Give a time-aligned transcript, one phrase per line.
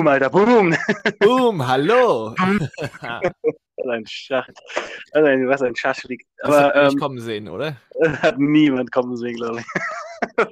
[0.00, 0.74] Boom, Alter, boom.
[1.18, 2.34] Boom, hallo.
[2.34, 4.48] was ein Schach.
[5.12, 6.26] Was ein, was ein Schaschlik.
[6.38, 7.76] Das Aber habt ihr nicht ähm, kommen sehen, oder?
[8.22, 9.66] hat niemand kommen sehen, glaube ich.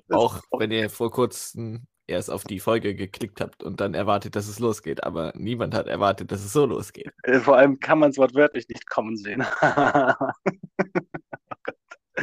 [0.13, 4.49] Auch wenn ihr vor kurzem erst auf die Folge geklickt habt und dann erwartet, dass
[4.49, 5.03] es losgeht.
[5.03, 7.11] Aber niemand hat erwartet, dass es so losgeht.
[7.23, 9.47] Äh, Vor allem kann man es wortwörtlich nicht kommen sehen.
[12.21, 12.23] Oh.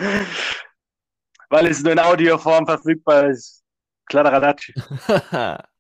[1.50, 3.64] Weil es nur in Audioform verfügbar ist.
[4.08, 4.74] Kladderadatsch.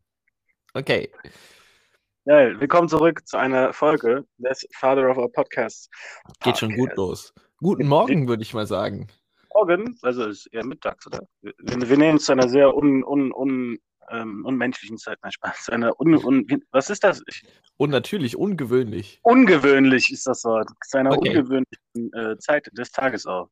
[0.75, 1.09] okay.
[2.25, 5.89] Ja, willkommen zurück zu einer Folge des Father of Our Podcasts.
[6.41, 6.97] Geht schon gut Podcast.
[6.97, 7.33] los.
[7.57, 9.07] Guten Morgen, würde ich mal sagen.
[9.53, 11.19] Morgen, also es ist eher mittags, oder?
[11.41, 13.77] Wir, wir nehmen es zu einer sehr un, un, un,
[14.09, 15.17] ähm, unmenschlichen Zeit.
[15.21, 15.65] Nein, Spaß.
[15.65, 17.21] Zu einer un, un, was ist das?
[17.27, 17.43] Ich,
[17.77, 19.19] Und natürlich ungewöhnlich.
[19.23, 20.69] ungewöhnlich ist das Wort.
[20.87, 21.29] Zu einer Okay.
[21.29, 23.49] ungewöhnlichen äh, Zeit des Tages auch.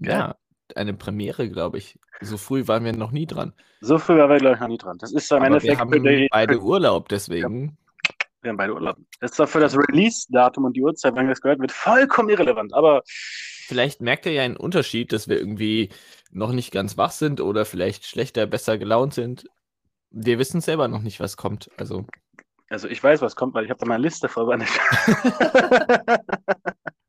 [0.00, 0.36] Ja,
[0.76, 1.98] eine Premiere, glaube ich.
[2.20, 3.52] So früh waren wir noch nie dran.
[3.80, 4.98] So früh waren wir, glaube ich, noch nie dran.
[4.98, 7.78] Das ist im Aber wir Endeffekt haben für die, beide Urlaub, deswegen.
[8.42, 8.96] Wir haben beide Urlaub.
[9.20, 12.74] Das ist doch für das Release-Datum und die Uhrzeit, wann das gehört wird, vollkommen irrelevant.
[12.74, 13.02] Aber
[13.70, 15.90] Vielleicht merkt ihr ja einen Unterschied, dass wir irgendwie
[16.32, 19.48] noch nicht ganz wach sind oder vielleicht schlechter, besser gelaunt sind.
[20.10, 21.70] Wir wissen selber noch nicht, was kommt.
[21.76, 22.04] Also,
[22.68, 24.68] also ich weiß, was kommt, weil ich habe da meine Liste vorbereitet.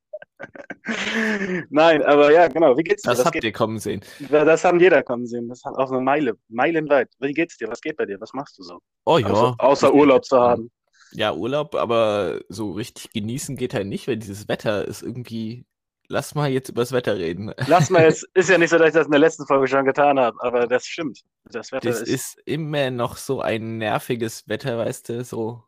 [1.70, 2.78] Nein, aber ja, genau.
[2.78, 3.10] Wie geht's dir?
[3.12, 4.02] das Was habt geht, ihr kommen sehen.
[4.30, 5.48] das haben jeder kommen sehen.
[5.48, 7.10] Das hat auch eine Meile, meilenweit.
[7.20, 7.68] Wie geht's dir?
[7.68, 8.20] Was geht bei dir?
[8.20, 8.80] Was machst du so?
[9.06, 9.28] Oh ja.
[9.28, 9.94] außer, außer.
[9.94, 10.72] Urlaub zu haben.
[11.14, 15.66] Ja, Urlaub, aber so richtig genießen geht halt nicht, weil dieses Wetter ist irgendwie.
[16.08, 17.54] Lass mal jetzt übers Wetter reden.
[17.68, 19.86] Lass mal jetzt, ist ja nicht so, dass ich das in der letzten Folge schon
[19.86, 21.22] getan habe, aber das stimmt.
[21.46, 25.64] Das Wetter Das ist, ist immer noch so ein nerviges Wetter, weißt du, so.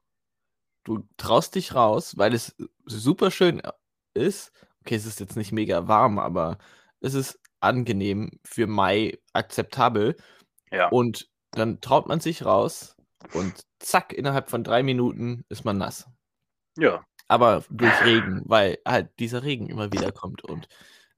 [0.84, 2.54] Du traust dich raus, weil es
[2.86, 3.62] super schön
[4.14, 4.52] ist.
[4.84, 6.58] Okay, es ist jetzt nicht mega warm, aber
[7.00, 10.18] es ist angenehm für Mai akzeptabel.
[10.72, 10.90] ja.
[10.90, 12.98] Und dann traut man sich raus
[13.34, 16.08] und zack, innerhalb von drei Minuten ist man nass.
[16.78, 17.04] ja.
[17.30, 20.68] Aber durch Regen, weil halt dieser Regen immer wieder kommt und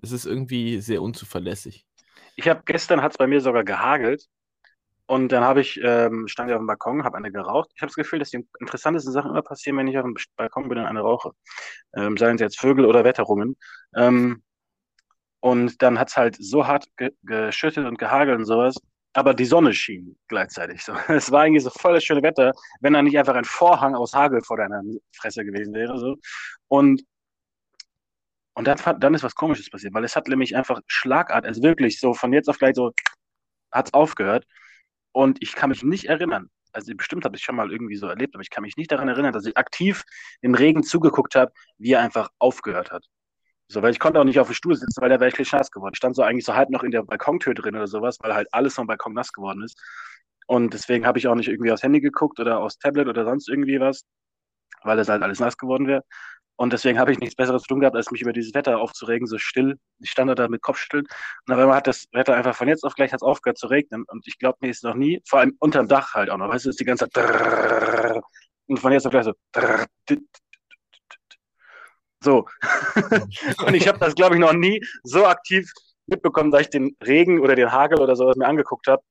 [0.02, 1.88] es ist irgendwie sehr unzuverlässig.
[2.36, 4.30] Ich habe gestern hat es bei mir sogar gehagelt
[5.08, 7.70] und dann habe ich ähm, stand ich auf dem Balkon, habe eine geraucht.
[7.76, 10.68] Ich habe das Gefühl, dass die interessantesten Sachen immer passieren, wenn ich auf dem Balkon
[10.68, 11.32] bin und eine rauche.
[11.96, 13.56] Ähm, seien es jetzt Vögel oder Wetterungen.
[13.96, 14.44] Ähm,
[15.42, 18.76] und dann hat es halt so hart ge geschüttet und gehagelt und sowas.
[19.14, 20.84] Aber die Sonne schien gleichzeitig.
[20.84, 20.94] So.
[21.08, 24.14] Es war eigentlich so voll das schöne Wetter, wenn da nicht einfach ein Vorhang aus
[24.14, 24.82] Hagel vor deiner
[25.16, 25.98] Fresse gewesen wäre.
[26.00, 26.18] So.
[26.68, 27.04] Und
[28.58, 32.00] und dann, dann ist was Komisches passiert, weil es hat nämlich einfach Schlagart, also wirklich
[32.00, 32.94] so von jetzt auf gleich so
[33.72, 34.46] hat es aufgehört.
[35.16, 38.36] Und ich kann mich nicht erinnern, also bestimmt habe ich schon mal irgendwie so erlebt,
[38.36, 40.04] aber ich kann mich nicht daran erinnern, dass ich aktiv
[40.44, 43.06] dem Regen zugeguckt habe, wie er einfach aufgehört hat.
[43.70, 45.72] So, weil ich konnte auch nicht auf dem Stuhl sitzen, weil der wäre wirklich nass
[45.72, 45.94] geworden.
[45.94, 48.50] Ich stand so eigentlich so halb noch in der Balkontür drin oder sowas, weil halt
[48.52, 49.82] alles vom Balkon nass geworden ist.
[50.48, 53.48] Und deswegen habe ich auch nicht irgendwie aufs Handy geguckt oder aufs Tablet oder sonst
[53.48, 54.04] irgendwie was,
[54.84, 56.04] weil es halt alles nass geworden wäre.
[56.58, 59.28] Und deswegen habe ich nichts Besseres zu tun gehabt, als mich über dieses Wetter aufzuregen,
[59.28, 59.78] so still.
[60.00, 61.06] Ich stand da mit Kopfschütteln.
[61.48, 64.06] Und auf einmal hat das Wetter einfach von jetzt auf gleich aufgehört zu regnen.
[64.08, 66.66] Und ich glaube, mir ist noch nie, vor allem unterm Dach halt auch noch, weißt
[66.66, 68.22] du, ist die ganze Zeit
[68.68, 69.34] und von jetzt auf gleich so
[72.22, 72.46] so.
[73.66, 75.72] und ich habe das, glaube ich, noch nie so aktiv
[76.08, 79.04] mitbekommen, dass ich den Regen oder den Hagel oder sowas mir angeguckt habe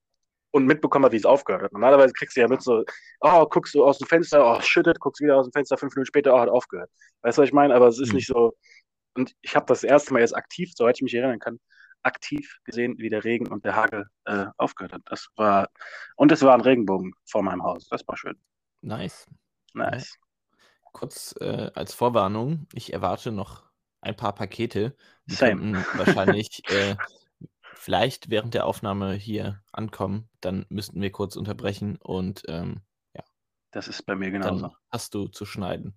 [0.54, 1.72] und mitbekommen habe, wie es aufgehört hat.
[1.72, 2.84] Normalerweise kriegst du ja mit so,
[3.20, 6.06] oh, guckst du aus dem Fenster, oh, schüttet, guckst wieder aus dem Fenster, fünf Minuten
[6.06, 6.91] später, oh, hat aufgehört.
[7.22, 7.75] Weißt du, was ich meine?
[7.75, 8.15] Aber es ist Mhm.
[8.15, 8.54] nicht so.
[9.15, 11.59] Und ich habe das erste Mal jetzt aktiv, soweit ich mich erinnern kann,
[12.04, 15.03] aktiv gesehen, wie der Regen und der Hagel äh, aufgehört hat.
[15.06, 15.69] Das war,
[16.16, 17.88] und es war ein Regenbogen vor meinem Haus.
[17.88, 18.38] Das war schön.
[18.82, 19.26] Nice.
[19.72, 20.16] Nice.
[20.92, 23.65] Kurz äh, als Vorwarnung, ich erwarte noch
[24.00, 24.94] ein paar Pakete.
[25.26, 25.84] Die Same.
[25.97, 26.94] wahrscheinlich äh,
[27.74, 30.28] vielleicht während der Aufnahme hier ankommen.
[30.40, 32.80] Dann müssten wir kurz unterbrechen und ähm,
[33.72, 34.72] Das ist bei mir dann genauso.
[34.90, 35.94] hast du zu schneiden.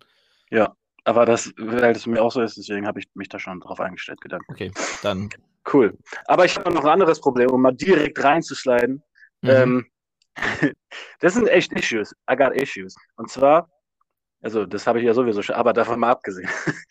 [0.50, 0.76] Ja.
[1.04, 3.80] Aber das, weil es mir auch so ist, deswegen habe ich mich da schon drauf
[3.80, 4.42] eingestellt, gedacht.
[4.50, 4.72] Okay,
[5.04, 5.30] dann.
[5.72, 5.98] Cool.
[6.26, 9.02] Aber ich habe noch ein anderes Problem, um mal direkt reinzusliden.
[9.42, 9.50] Mhm.
[9.50, 9.86] Ähm,
[11.22, 12.14] das sind echt Issues.
[12.30, 12.94] I got issues.
[13.16, 13.70] Und zwar,
[14.42, 16.50] also das habe ich ja sowieso schon, aber davon mal abgesehen.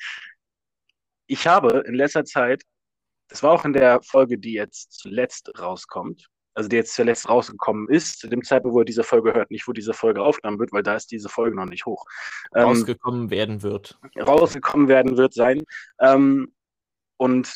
[1.28, 2.62] Ich habe in letzter Zeit,
[3.28, 7.88] das war auch in der Folge, die jetzt zuletzt rauskommt, also die jetzt zuletzt rausgekommen
[7.88, 10.72] ist, zu dem Zeitpunkt, wo ihr diese Folge hört, nicht wo diese Folge aufgenommen wird,
[10.72, 12.04] weil da ist diese Folge noch nicht hoch.
[12.54, 13.98] Ähm, rausgekommen werden wird.
[14.18, 15.62] rausgekommen werden wird sein.
[16.00, 16.52] Ähm,
[17.18, 17.54] und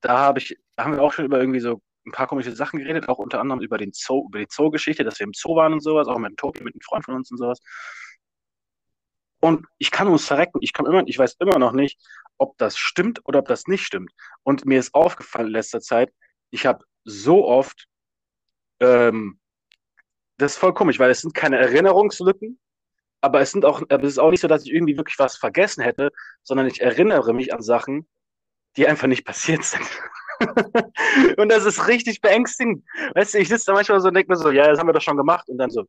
[0.00, 2.78] da habe ich, da haben wir auch schon über irgendwie so ein paar komische Sachen
[2.78, 5.72] geredet, auch unter anderem über den Zoo, über die Zoo-Geschichte, dass wir im Zoo waren
[5.72, 7.60] und sowas, auch mit dem Tobi, mit einem Freund von uns und sowas.
[9.40, 11.98] Und ich kann uns verrecken, ich kann immer, ich weiß immer noch nicht,
[12.38, 14.12] ob das stimmt oder ob das nicht stimmt.
[14.42, 16.12] Und mir ist aufgefallen in letzter Zeit,
[16.50, 17.86] ich habe so oft
[18.80, 19.40] ähm,
[20.40, 22.58] das ist voll komisch, weil es sind keine Erinnerungslücken,
[23.20, 25.36] aber es sind auch, aber es ist auch nicht so, dass ich irgendwie wirklich was
[25.36, 26.10] vergessen hätte,
[26.42, 28.08] sondern ich erinnere mich an Sachen,
[28.76, 29.86] die einfach nicht passiert sind.
[31.36, 32.84] und das ist richtig beängstigend.
[33.14, 34.94] Weißt du, ich sitze da manchmal so und denke mir so, ja, das haben wir
[34.94, 35.48] doch schon gemacht.
[35.50, 35.84] Und dann so,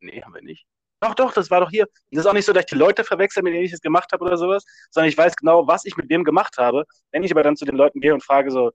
[0.00, 0.66] nee, haben wir nicht.
[1.04, 1.86] Doch, doch, das war doch hier.
[2.12, 4.10] Das ist auch nicht so, dass ich die Leute verwechsel, mit denen ich das gemacht
[4.14, 6.84] habe oder sowas, sondern ich weiß genau, was ich mit dem gemacht habe.
[7.12, 8.70] Wenn ich aber dann zu den Leuten gehe und frage so,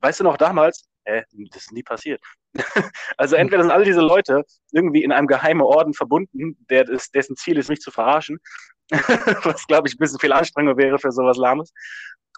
[0.00, 0.84] weißt du noch damals?
[1.04, 2.20] Äh, das ist nie passiert.
[3.16, 7.56] also entweder sind alle diese Leute irgendwie in einem geheimen Orden verbunden, der dessen Ziel
[7.56, 8.40] ist, mich zu verarschen,
[8.90, 11.72] was, glaube ich, ein bisschen viel Anstrengung wäre für sowas Lahmes.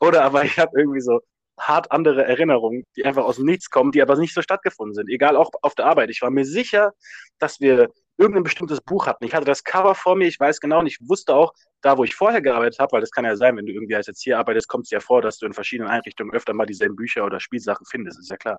[0.01, 1.19] Oder aber ich habe irgendwie so
[1.59, 5.09] hart andere Erinnerungen, die einfach aus dem Nichts kommen, die aber nicht so stattgefunden sind.
[5.09, 6.11] Egal auch auf der Arbeit.
[6.11, 6.93] Ich war mir sicher,
[7.39, 7.89] dass wir
[8.23, 9.25] irgendein bestimmtes Buch hatten.
[9.25, 12.05] Ich hatte das Cover vor mir, ich weiß genau und ich wusste auch, da wo
[12.05, 14.39] ich vorher gearbeitet habe, weil das kann ja sein, wenn du irgendwie als jetzt hier
[14.39, 17.41] arbeitest, kommt es ja vor, dass du in verschiedenen Einrichtungen öfter mal dieselben Bücher oder
[17.41, 18.59] Spielsachen findest, ist ja klar.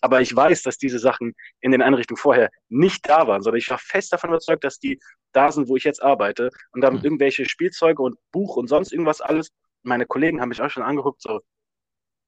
[0.00, 3.68] Aber ich weiß, dass diese Sachen in den Einrichtungen vorher nicht da waren, sondern ich
[3.68, 5.00] war fest davon überzeugt, dass die
[5.32, 7.06] da sind, wo ich jetzt arbeite und damit mhm.
[7.06, 9.50] irgendwelche Spielzeuge und Buch und sonst irgendwas alles.
[9.82, 11.40] Meine Kollegen haben mich auch schon angeguckt, so,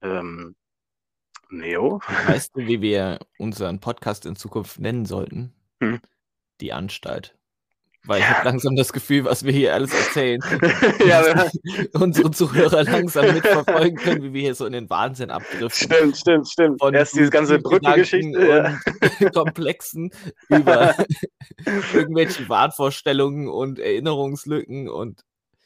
[0.03, 0.57] ähm,
[1.51, 2.01] Neo.
[2.27, 5.55] Weißt du, wie wir unseren Podcast in Zukunft nennen sollten?
[5.81, 6.01] Hm?
[6.63, 7.35] Die Anstalt.
[8.05, 10.41] Weil ich habe langsam das Gefühl, was wir hier alles erzählen,
[11.07, 11.49] ja,
[11.93, 15.91] unsere Zuhörer langsam mitverfolgen können, wie wir hier so in den Wahnsinn abdriften.
[15.91, 16.81] Stimmt, stimmt, stimmt.
[16.81, 18.81] Von Erst diese ganze Brückengeschichte.
[19.21, 19.31] Ja.
[19.35, 20.13] Komplexen
[20.49, 20.95] über
[21.93, 25.23] irgendwelche Wahnvorstellungen und Erinnerungslücken und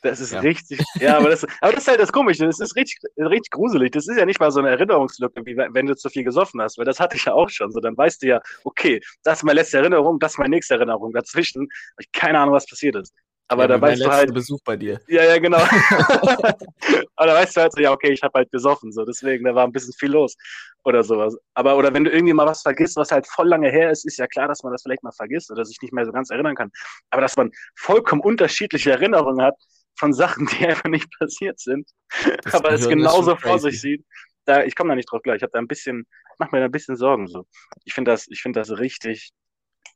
[0.07, 0.41] das ist ja.
[0.41, 3.93] richtig, ja, aber das, aber das ist halt das Komische, das ist richtig, richtig gruselig.
[3.93, 6.79] Das ist ja nicht mal so eine Erinnerungslücke, wie wenn du zu viel gesoffen hast,
[6.79, 7.71] weil das hatte ich ja auch schon.
[7.73, 10.75] So, dann weißt du ja, okay, das ist meine letzte Erinnerung, das ist meine nächste
[10.75, 11.13] Erinnerung.
[11.13, 13.13] Dazwischen habe ich keine Ahnung, was passiert ist.
[13.49, 14.35] Aber ja, da weißt du halt.
[14.35, 15.01] Besuch bei dir.
[15.07, 15.59] Ja, ja, genau.
[17.17, 19.55] aber da weißt du halt so, ja, okay, ich habe halt gesoffen, so deswegen, da
[19.55, 20.37] war ein bisschen viel los
[20.85, 21.37] oder sowas.
[21.55, 24.19] Aber oder wenn du irgendwie mal was vergisst, was halt voll lange her ist, ist
[24.19, 26.57] ja klar, dass man das vielleicht mal vergisst oder sich nicht mehr so ganz erinnern
[26.57, 26.71] kann.
[27.11, 29.55] Aber dass man vollkommen unterschiedliche Erinnerungen hat,
[29.99, 31.89] von Sachen, die einfach nicht passiert sind,
[32.43, 34.05] das aber es genauso vor sich sieht.
[34.45, 35.39] Da, ich komme da nicht drauf gleich.
[35.39, 36.07] Ich habe da ein bisschen,
[36.39, 37.47] mach mir da ein bisschen Sorgen so.
[37.85, 39.33] Ich finde das, ich finde das richtig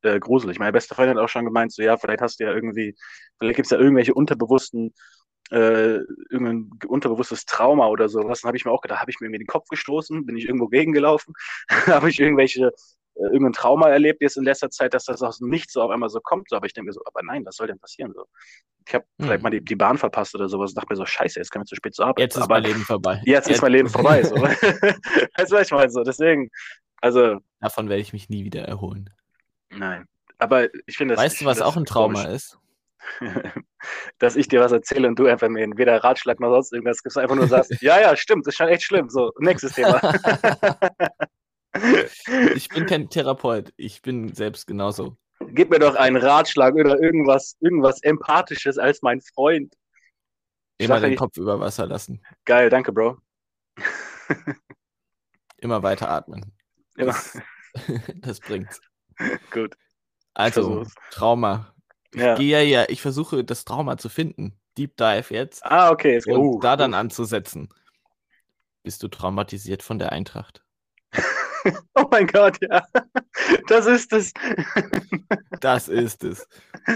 [0.02, 0.58] äh, gruselig.
[0.58, 2.96] Meine beste Freundin hat auch schon gemeint, so ja, vielleicht hast du ja irgendwie,
[3.38, 4.92] vielleicht gibt es ja irgendwelche unterbewussten
[5.50, 5.98] äh,
[6.30, 8.40] irgendein unterbewusstes Trauma oder sowas.
[8.40, 10.46] Dann habe ich mir auch gedacht, habe ich mir irgendwie den Kopf gestoßen, bin ich
[10.46, 11.34] irgendwo gegengelaufen,
[11.86, 12.72] habe ich irgendwelche
[13.20, 16.08] irgendein Trauma erlebt jetzt in letzter Zeit, dass das aus dem Nichts so auf einmal
[16.08, 16.48] so kommt.
[16.48, 18.12] So, aber ich denke mir so, aber nein, was soll denn passieren?
[18.14, 18.24] So.
[18.86, 19.26] Ich habe hm.
[19.26, 21.62] vielleicht mal die, die Bahn verpasst oder sowas und dachte mir so, scheiße, jetzt kann
[21.62, 22.20] ich zu spät zur Arbeit.
[22.20, 23.20] Jetzt ist aber, mein Leben vorbei.
[23.24, 24.22] Jetzt, jetzt ist mein Leben vorbei.
[24.22, 24.34] So.
[24.36, 25.90] weißt du, was ich meine?
[25.90, 26.50] So, deswegen,
[27.00, 27.38] also.
[27.60, 29.10] Davon werde ich mich nie wieder erholen.
[29.70, 30.06] Nein.
[30.38, 31.24] Aber ich finde das.
[31.24, 32.34] Weißt du, was auch ein Trauma komisch.
[32.34, 32.56] ist?
[34.18, 37.16] dass ich dir was erzähle und du einfach mir weder Ratschlag noch sonst irgendwas gibst,
[37.16, 39.08] einfach nur sagst, ja, ja, stimmt, das ist schon echt schlimm.
[39.08, 40.00] So, nächstes Thema.
[42.54, 45.16] Ich bin kein Therapeut, ich bin selbst genauso.
[45.52, 49.74] Gib mir doch einen Ratschlag oder irgendwas, irgendwas Empathisches als mein Freund.
[50.78, 52.22] Immer den Kopf über Wasser lassen.
[52.44, 53.18] Geil, danke, Bro.
[55.58, 56.52] Immer weiter atmen.
[56.96, 57.12] Immer.
[57.12, 57.38] Das,
[58.16, 58.80] das bringt's.
[59.50, 59.76] Gut.
[60.34, 61.74] Also, Trauma.
[62.14, 62.32] Ja.
[62.32, 64.58] Ich gehe ja, ich versuche das Trauma zu finden.
[64.78, 65.64] Deep Dive jetzt.
[65.64, 66.20] Ah, okay.
[66.26, 67.68] und uh, da dann anzusetzen.
[68.82, 70.64] Bist du traumatisiert von der Eintracht?
[71.94, 72.82] oh mein Gott, ja.
[73.68, 74.32] Das ist es.
[75.60, 76.46] das ist es.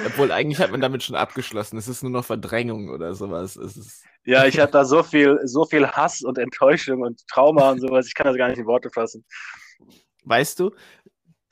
[0.06, 1.76] Obwohl, eigentlich hat man damit schon abgeschlossen.
[1.76, 3.58] Es ist nur noch Verdrängung oder sowas.
[4.24, 8.06] Ja, ich habe da so viel, so viel Hass und Enttäuschung und Trauma und sowas.
[8.06, 9.24] Ich kann das gar nicht in Worte fassen.
[10.24, 10.72] Weißt du,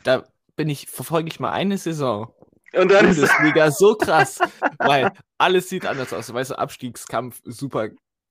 [0.02, 0.24] da
[0.56, 2.32] bin ich, verfolge ich mal eine Saison.
[2.72, 4.40] Und dann Bundesliga ist so krass,
[4.78, 6.32] weil alles sieht anders aus.
[6.32, 7.90] Weißt du, Abstiegskampf super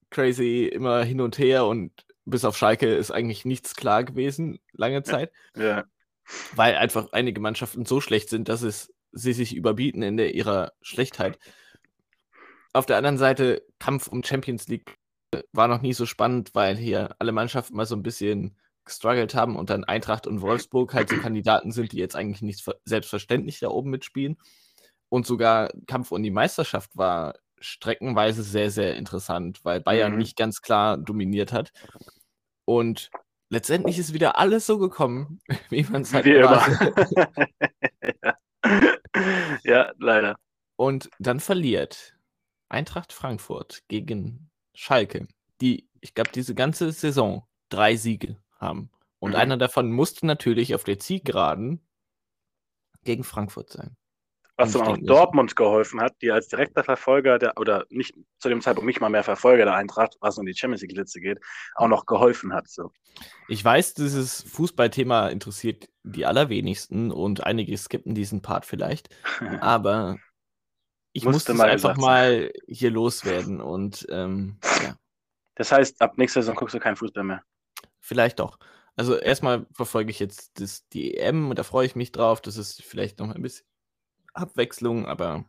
[0.09, 1.91] crazy, immer hin und her und
[2.25, 5.31] bis auf Schalke ist eigentlich nichts klar gewesen, lange Zeit.
[5.55, 5.85] Ja.
[6.55, 10.71] Weil einfach einige Mannschaften so schlecht sind, dass es sie sich überbieten in der, ihrer
[10.81, 11.37] Schlechtheit.
[12.73, 14.97] Auf der anderen Seite, Kampf um Champions League
[15.51, 19.55] war noch nie so spannend, weil hier alle Mannschaften mal so ein bisschen gestruggelt haben
[19.55, 23.69] und dann Eintracht und Wolfsburg halt so Kandidaten sind, die jetzt eigentlich nicht selbstverständlich da
[23.69, 24.37] oben mitspielen.
[25.09, 30.17] Und sogar Kampf um die Meisterschaft war streckenweise sehr, sehr interessant, weil Bayern mhm.
[30.17, 31.71] nicht ganz klar dominiert hat.
[32.65, 33.09] Und
[33.49, 35.39] letztendlich ist wieder alles so gekommen,
[35.69, 36.61] wie man es halt wie immer.
[38.23, 38.37] ja.
[39.63, 40.35] ja, leider.
[40.75, 42.17] Und dann verliert
[42.69, 45.27] Eintracht Frankfurt gegen Schalke,
[45.59, 48.89] die, ich glaube, diese ganze Saison drei Siege haben.
[49.19, 49.37] Und mhm.
[49.37, 51.81] einer davon musste natürlich auf der Zielgeraden
[53.03, 53.95] gegen Frankfurt sein.
[54.61, 58.61] Was dann auch Dortmund geholfen hat, die als direkter Verfolger der, oder nicht zu dem
[58.61, 61.39] Zeitpunkt nicht mal mehr Verfolger der Eintracht, was um die Champions League-Litze geht,
[61.75, 62.67] auch noch geholfen hat.
[62.67, 62.91] So.
[63.47, 69.09] Ich weiß, dieses Fußballthema interessiert die allerwenigsten und einige skippen diesen Part vielleicht,
[69.61, 70.17] aber
[71.13, 74.95] ich musste, musste mal einfach mal hier loswerden und ähm, ja.
[75.55, 77.43] Das heißt, ab nächster Saison guckst du keinen Fußball mehr.
[77.99, 78.57] Vielleicht doch.
[78.95, 82.41] Also erstmal verfolge ich jetzt das, die EM und da freue ich mich drauf.
[82.41, 83.65] Das ist vielleicht noch ein bisschen
[84.33, 85.45] Abwechslung, aber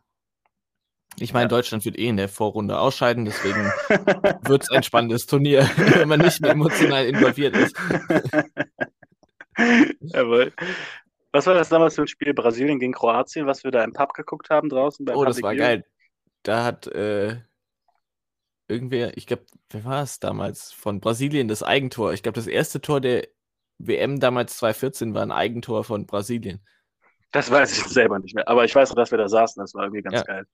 [1.19, 1.49] ich meine, ja.
[1.49, 3.65] Deutschland wird eh in der Vorrunde ausscheiden, deswegen
[4.47, 7.75] wird es ein spannendes Turnier, wenn man nicht mehr emotional involviert ist.
[9.99, 10.51] Jawohl.
[11.31, 14.13] Was war das damals für ein Spiel Brasilien gegen Kroatien, was wir da im Pub
[14.13, 15.07] geguckt haben draußen?
[15.09, 15.83] oh, das war geil.
[16.43, 17.37] Da hat äh,
[18.67, 20.71] irgendwer, ich glaube, wer war es damals?
[20.71, 22.13] Von Brasilien das Eigentor.
[22.13, 23.27] Ich glaube, das erste Tor der
[23.79, 26.63] WM damals 2014 war ein Eigentor von Brasilien.
[27.33, 28.47] Das weiß ich selber nicht mehr.
[28.47, 29.59] Aber ich weiß noch, dass wir da saßen.
[29.59, 30.23] Das war irgendwie ganz ja.
[30.23, 30.47] geil.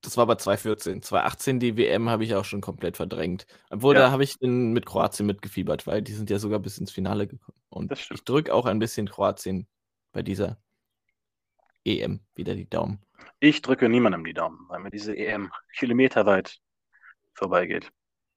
[0.00, 1.02] Das war aber 2014.
[1.02, 3.46] 2018 die WM habe ich auch schon komplett verdrängt.
[3.70, 4.00] Obwohl, ja.
[4.00, 7.58] da habe ich mit Kroatien mitgefiebert, weil die sind ja sogar bis ins Finale gekommen.
[7.68, 9.68] Und ich drücke auch ein bisschen Kroatien
[10.10, 10.56] bei dieser
[11.84, 13.00] EM wieder die Daumen.
[13.38, 16.58] Ich drücke niemandem die Daumen, weil mir diese EM kilometerweit
[17.34, 17.92] vorbeigeht.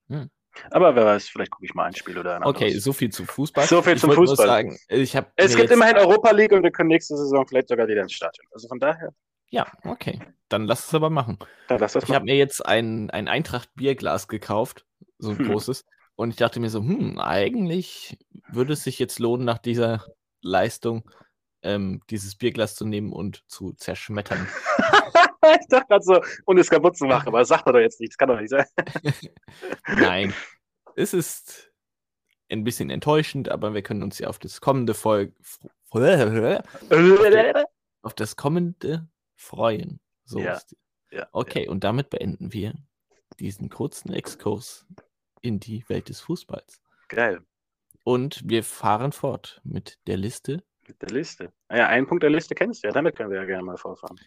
[0.08, 0.30] Hm.
[0.70, 2.56] Aber wer weiß, vielleicht gucke ich mal ein Spiel oder ein anderes.
[2.56, 3.66] Okay, so viel zu Fußball.
[3.66, 4.46] So viel ich zum Fußball.
[4.46, 8.02] Sagen, ich es gibt immerhin Europa League und wir können nächste Saison vielleicht sogar wieder
[8.02, 8.46] ins Stadion.
[8.52, 9.10] Also von daher.
[9.50, 10.20] Ja, okay.
[10.48, 11.38] Dann lass es aber machen.
[11.68, 14.84] Dann lass das ich habe mir jetzt ein, ein Eintracht-Bierglas gekauft,
[15.18, 15.50] so ein hm.
[15.50, 15.84] großes.
[16.14, 20.04] Und ich dachte mir so, hm, eigentlich würde es sich jetzt lohnen, nach dieser
[20.40, 21.10] Leistung
[21.62, 24.48] ähm, dieses Bierglas zu nehmen und zu zerschmettern.
[25.60, 28.00] ich dachte gerade so, und es kaputt zu machen, aber das sagt er doch jetzt
[28.00, 28.66] nicht, das kann doch nicht sein.
[29.86, 30.34] Nein,
[30.96, 31.72] es ist
[32.50, 35.32] ein bisschen enttäuschend, aber wir können uns ja auf das kommende Folge
[38.02, 40.00] auf das kommende freuen.
[40.24, 40.60] So ja,
[41.10, 41.70] ja, okay, ja.
[41.70, 42.74] und damit beenden wir
[43.38, 44.86] diesen kurzen Exkurs
[45.40, 46.80] in die Welt des Fußballs.
[47.08, 47.40] Geil.
[48.04, 50.62] Und wir fahren fort mit der Liste.
[50.86, 51.52] Mit der Liste.
[51.68, 54.18] Ah einen Punkt der Liste kennst du ja, damit können wir ja gerne mal vorfahren.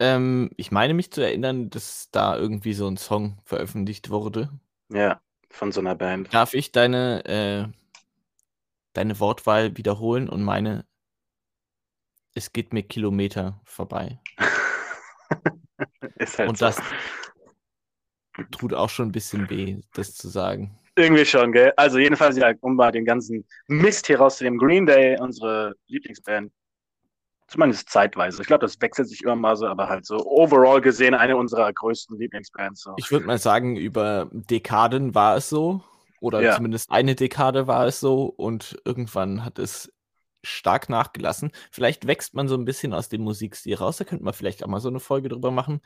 [0.00, 4.48] Ähm, ich meine mich zu erinnern, dass da irgendwie so ein Song veröffentlicht wurde.
[4.90, 6.32] Ja, von so einer Band.
[6.32, 7.66] Darf ich deine, äh,
[8.92, 10.84] deine Wortwahl wiederholen und meine,
[12.34, 14.20] es geht mir Kilometer vorbei.
[16.16, 16.66] Ist halt und so.
[16.66, 16.80] das
[18.52, 20.78] tut auch schon ein bisschen weh, das zu sagen.
[20.96, 21.72] Irgendwie schon, gell?
[21.76, 26.52] Also jedenfalls, ja, um mal den ganzen Mist hier rauszunehmen, Green Day, unsere Lieblingsband,
[27.48, 28.42] Zumindest zeitweise.
[28.42, 31.72] Ich glaube, das wechselt sich immer mal so, aber halt so overall gesehen eine unserer
[31.72, 32.82] größten Lieblingsbands.
[32.82, 32.92] So.
[32.98, 35.82] Ich würde mal sagen, über Dekaden war es so.
[36.20, 36.56] Oder ja.
[36.56, 38.24] zumindest eine Dekade war es so.
[38.24, 39.90] Und irgendwann hat es
[40.44, 41.50] stark nachgelassen.
[41.70, 43.96] Vielleicht wächst man so ein bisschen aus dem Musikstil raus.
[43.96, 45.80] Da könnte man vielleicht auch mal so eine Folge drüber machen,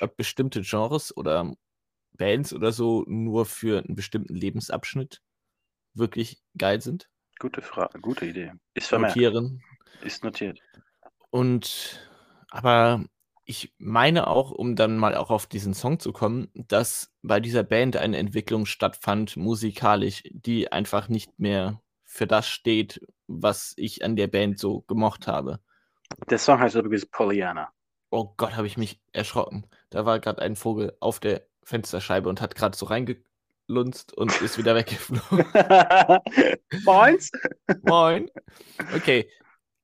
[0.00, 1.52] ob bestimmte Genres oder
[2.16, 5.22] Bands oder so nur für einen bestimmten Lebensabschnitt
[5.94, 7.08] wirklich geil sind.
[7.40, 8.52] Gute Frage, gute Idee.
[8.74, 9.16] Ist vermerkt.
[9.16, 9.62] Notieren.
[10.02, 10.60] Ist notiert.
[11.30, 12.00] Und
[12.50, 13.04] aber
[13.44, 17.64] ich meine auch, um dann mal auch auf diesen Song zu kommen, dass bei dieser
[17.64, 24.16] Band eine Entwicklung stattfand, musikalisch, die einfach nicht mehr für das steht, was ich an
[24.16, 25.60] der Band so gemocht habe.
[26.28, 27.72] Der Song heißt übrigens Pollyanna.
[28.10, 29.66] Oh Gott, habe ich mich erschrocken.
[29.90, 34.58] Da war gerade ein Vogel auf der Fensterscheibe und hat gerade so reingelunzt und ist
[34.58, 35.46] wieder weggeflogen.
[36.84, 37.30] Moins?
[37.82, 38.28] Moin.
[38.94, 39.28] Okay,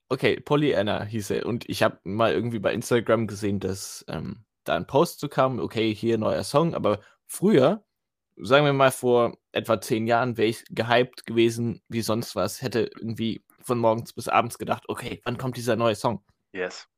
[0.08, 1.46] Okay, Pollyanna hieß er.
[1.46, 5.58] Und ich habe mal irgendwie bei Instagram gesehen, dass ähm, da ein Post zu kam,
[5.58, 7.84] okay, hier neuer Song, aber früher,
[8.36, 12.90] sagen wir mal vor etwa zehn Jahren, wäre ich gehypt gewesen wie sonst was, hätte
[12.98, 16.25] irgendwie von morgens bis abends gedacht, okay, wann kommt dieser neue Song?
[16.52, 16.88] Yes.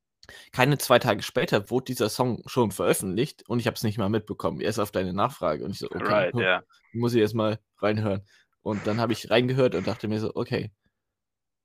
[0.51, 4.09] Keine zwei Tage später wurde dieser Song schon veröffentlicht und ich habe es nicht mal
[4.09, 4.61] mitbekommen.
[4.61, 6.63] Erst auf deine Nachfrage und ich so, okay, right, yeah.
[6.93, 8.21] muss ich erst mal reinhören.
[8.61, 10.71] Und dann habe ich reingehört und dachte mir so, okay,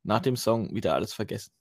[0.05, 1.53] nach dem Song wieder alles vergessen.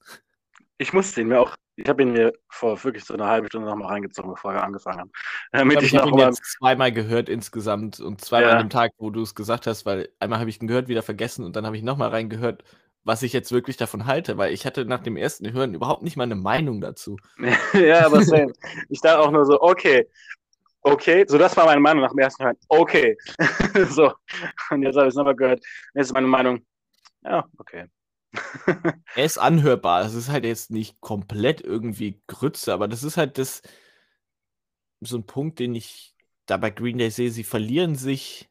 [0.78, 3.70] Ich musste ihn mir auch, ich habe ihn mir vor wirklich so einer halben Stunde
[3.70, 5.12] nochmal reingezogen, bevor wir angefangen haben.
[5.52, 8.58] Damit ich, ich habe ihn jetzt zweimal gehört insgesamt und zweimal ja.
[8.58, 11.04] an dem Tag, wo du es gesagt hast, weil einmal habe ich ihn gehört, wieder
[11.04, 12.64] vergessen und dann habe ich nochmal reingehört,
[13.04, 16.16] was ich jetzt wirklich davon halte, weil ich hatte nach dem ersten Hören überhaupt nicht
[16.16, 17.18] mal eine Meinung dazu.
[17.74, 18.54] ja, aber same.
[18.90, 20.08] ich dachte auch nur so, okay,
[20.82, 23.18] okay, so das war meine Meinung nach dem ersten Hören, okay.
[23.90, 24.14] so,
[24.70, 26.66] und jetzt habe ich es nochmal gehört, jetzt ist meine Meinung,
[27.24, 27.88] ja, okay.
[29.16, 30.06] er ist anhörbar.
[30.06, 33.62] Es ist halt jetzt nicht komplett irgendwie Grütze, aber das ist halt das
[35.02, 37.30] so ein Punkt, den ich da bei Green Day sehe.
[37.32, 38.50] Sie verlieren sich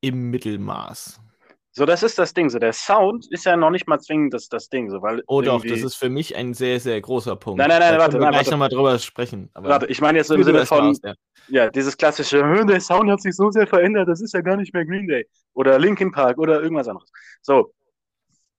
[0.00, 1.20] im Mittelmaß.
[1.76, 2.50] So, das ist das Ding.
[2.50, 4.90] So, der Sound ist ja noch nicht mal zwingend das, das Ding.
[4.90, 7.58] So, weil Oh doch, das irgendwie- ist für mich ein sehr, sehr großer Punkt.
[7.58, 9.50] Nein, nein, nein, da warte, wir nein, gleich nochmal drüber sprechen.
[9.54, 11.14] Aber Warte, ich meine jetzt so im Sinne von, aus, ja.
[11.48, 14.56] ja, dieses klassische, "Hm, der Sound hat sich so sehr verändert, das ist ja gar
[14.56, 15.26] nicht mehr Green Day.
[15.52, 17.10] Oder Linkin Park oder irgendwas anderes.
[17.42, 17.72] So,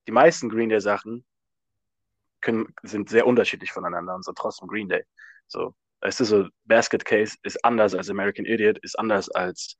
[0.06, 1.24] die meisten Green Day Sachen
[2.40, 5.04] können, sind sehr unterschiedlich voneinander und sind trotzdem Green Day.
[5.48, 9.76] So, weißt du, so Basket Case ist anders als American Idiot, ist anders als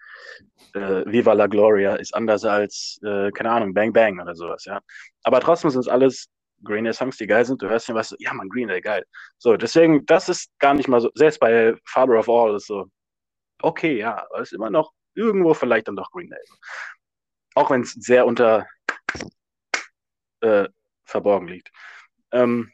[0.74, 4.80] äh, Viva la Gloria, ist anders als, äh, keine Ahnung, Bang Bang oder sowas, ja.
[5.22, 6.28] Aber trotzdem sind es alles
[6.64, 7.60] Green Day Songs, die geil sind.
[7.60, 9.04] Du hörst den was, so, ja, man, Green Day, geil.
[9.38, 12.86] So, deswegen, das ist gar nicht mal so, selbst bei Father of All ist so,
[13.62, 16.38] okay, ja, aber ist immer noch irgendwo vielleicht dann doch Green Day.
[17.54, 18.66] Auch wenn es sehr unter
[20.46, 20.68] äh,
[21.04, 21.70] verborgen liegt.
[22.32, 22.72] Ähm,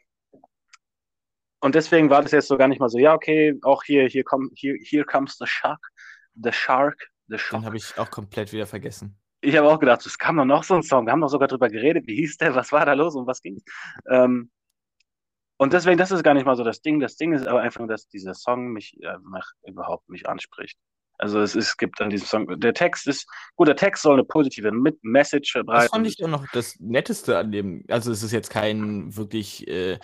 [1.59, 4.23] und deswegen war das jetzt so gar nicht mal so, ja, okay, auch hier, hier
[4.23, 5.79] kommt, hier, here comes the shark,
[6.35, 7.65] the shark, the Den shark.
[7.65, 9.17] habe ich auch komplett wieder vergessen.
[9.41, 11.05] Ich habe auch gedacht, es kam doch noch so ein Song.
[11.05, 12.07] Wir haben doch sogar drüber geredet.
[12.07, 12.55] Wie hieß der?
[12.55, 13.15] Was war da los?
[13.15, 13.61] Um was ging
[14.09, 14.51] ähm,
[15.57, 16.99] Und deswegen, das ist gar nicht mal so das Ding.
[16.99, 20.77] Das Ding ist aber einfach, nur, dass dieser Song mich einfach überhaupt nicht anspricht.
[21.17, 24.13] Also es, ist, es gibt an diesem Song, der Text ist, gut, der Text soll
[24.15, 25.89] eine positive Message Das verbreiten.
[25.89, 27.83] fand ich auch noch das Netteste an dem.
[27.87, 29.99] Also, es ist jetzt kein wirklich äh,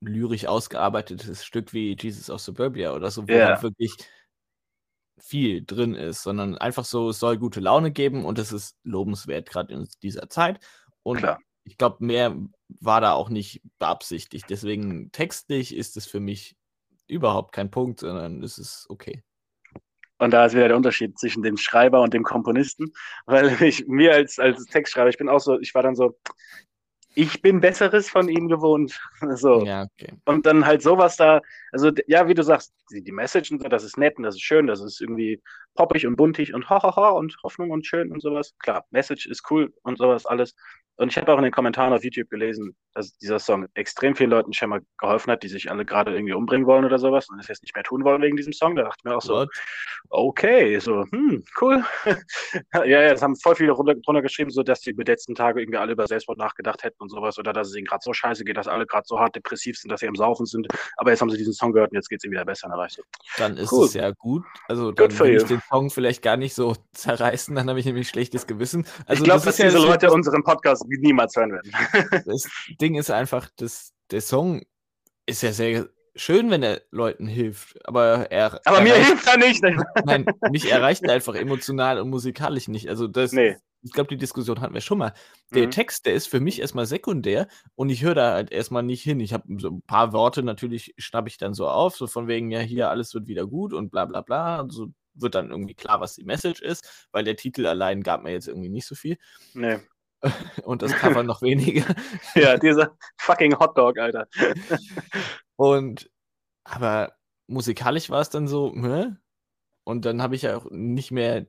[0.00, 3.46] lyrisch ausgearbeitetes Stück wie Jesus of Suburbia oder so, wo Ja.
[3.50, 3.94] halt wirklich
[5.20, 9.48] viel drin ist, sondern einfach so, es soll gute Laune geben und es ist lobenswert,
[9.48, 10.58] gerade in dieser Zeit.
[11.04, 11.38] Und Klar.
[11.64, 12.36] ich glaube, mehr
[12.80, 14.46] war da auch nicht beabsichtigt.
[14.50, 16.56] Deswegen textlich ist es für mich
[17.06, 19.22] überhaupt kein Punkt, sondern es ist okay.
[20.22, 22.92] Und da ist wieder der Unterschied zwischen dem Schreiber und dem Komponisten,
[23.26, 26.16] weil ich mir als, als Textschreiber, ich bin auch so, ich war dann so,
[27.16, 29.00] ich bin Besseres von ihm gewohnt.
[29.34, 29.64] So.
[29.64, 30.12] Ja, okay.
[30.24, 31.40] Und dann halt sowas da,
[31.72, 34.36] also ja, wie du sagst, die, die Message und so, das ist nett und das
[34.36, 35.42] ist schön, das ist irgendwie
[35.74, 38.54] poppig und buntig und hahaha und Hoffnung und schön und sowas.
[38.60, 40.54] Klar, Message ist cool und sowas alles.
[40.96, 44.30] Und ich habe auch in den Kommentaren auf YouTube gelesen, dass dieser Song extrem vielen
[44.30, 47.48] Leuten scheinbar geholfen hat, die sich alle gerade irgendwie umbringen wollen oder sowas und das
[47.48, 48.76] jetzt nicht mehr tun wollen wegen diesem Song.
[48.76, 49.48] Da dachte ich mir auch so, What?
[50.10, 51.82] okay, so, hm, cool.
[52.74, 55.34] ja, ja, das haben voll viele runter, drunter geschrieben, so dass die über die letzten
[55.34, 58.12] Tage irgendwie alle über Selbstmord nachgedacht hätten und sowas oder dass es ihnen gerade so
[58.12, 60.68] scheiße geht, dass alle gerade so hart depressiv sind, dass sie am Saufen sind.
[60.98, 62.66] Aber jetzt haben sie diesen Song gehört und jetzt geht es ihnen wieder besser.
[62.66, 63.02] Und da war ich so,
[63.38, 63.86] Dann ist Cool.
[63.86, 64.44] es ja gut.
[64.68, 65.48] Also dann will ich you.
[65.48, 68.86] den Song vielleicht gar nicht so zerreißen, dann habe ich nämlich schlechtes Gewissen.
[69.06, 71.72] Also ich glaube, das dass ja diese Leute unseren Podcast niemals hören werden.
[72.26, 72.48] Das
[72.80, 74.62] Ding ist einfach, dass der Song
[75.26, 79.62] ist ja sehr schön, wenn er Leuten hilft, aber er Aber mir hilft er nicht.
[80.04, 82.88] nein, mich erreicht er einfach emotional und musikalisch nicht.
[82.88, 83.56] Also das, Nee.
[83.82, 85.14] ich glaube, die Diskussion hatten wir schon mal.
[85.54, 85.70] Der Mhm.
[85.70, 89.20] Text, der ist für mich erstmal sekundär und ich höre da halt erstmal nicht hin.
[89.20, 92.50] Ich habe so ein paar Worte natürlich schnappe ich dann so auf, so von wegen,
[92.50, 94.60] ja, hier alles wird wieder gut und bla bla bla.
[94.60, 98.22] Und so wird dann irgendwie klar, was die Message ist, weil der Titel allein gab
[98.22, 99.16] mir jetzt irgendwie nicht so viel
[99.54, 99.78] Nee.
[100.64, 101.84] und das Cover noch weniger.
[102.34, 104.28] Ja, dieser fucking Hotdog, Alter.
[105.56, 106.10] Und
[106.64, 107.12] aber
[107.46, 109.12] musikalisch war es dann so, hä?
[109.84, 111.46] Und dann habe ich ja auch nicht mehr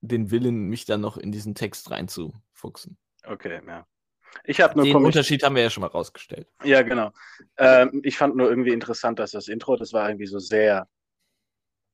[0.00, 2.98] den Willen, mich dann noch in diesen Text reinzufuchsen.
[3.24, 3.86] Okay, ja.
[4.44, 4.96] Ich habe nur Den.
[4.96, 6.48] Unterschied haben wir ja schon mal rausgestellt.
[6.62, 7.12] Ja, genau.
[7.56, 10.88] Ähm, ich fand nur irgendwie interessant, dass das Intro, das war irgendwie so sehr,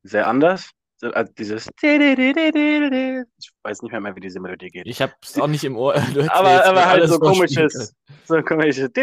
[0.02, 0.70] sehr anders.
[0.96, 1.68] So, Also dieses.
[1.83, 4.87] Ich weiß nicht mehr, mehr wie diese Melodie geht.
[4.87, 5.94] Ich habe es auch nicht im Ohr.
[6.30, 7.94] Aber aber halt so komisches.
[8.24, 8.90] So komisches.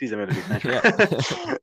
[0.00, 0.42] Diese Melodie.
[0.48, 0.60] Nein.
[0.64, 0.82] Ja.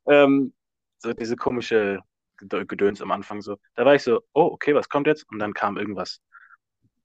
[0.06, 0.52] ähm,
[0.98, 1.98] so diese komische
[2.40, 3.56] Ged- Gedöns am Anfang so.
[3.74, 5.24] Da war ich so, oh, okay, was kommt jetzt?
[5.30, 6.20] Und dann kam irgendwas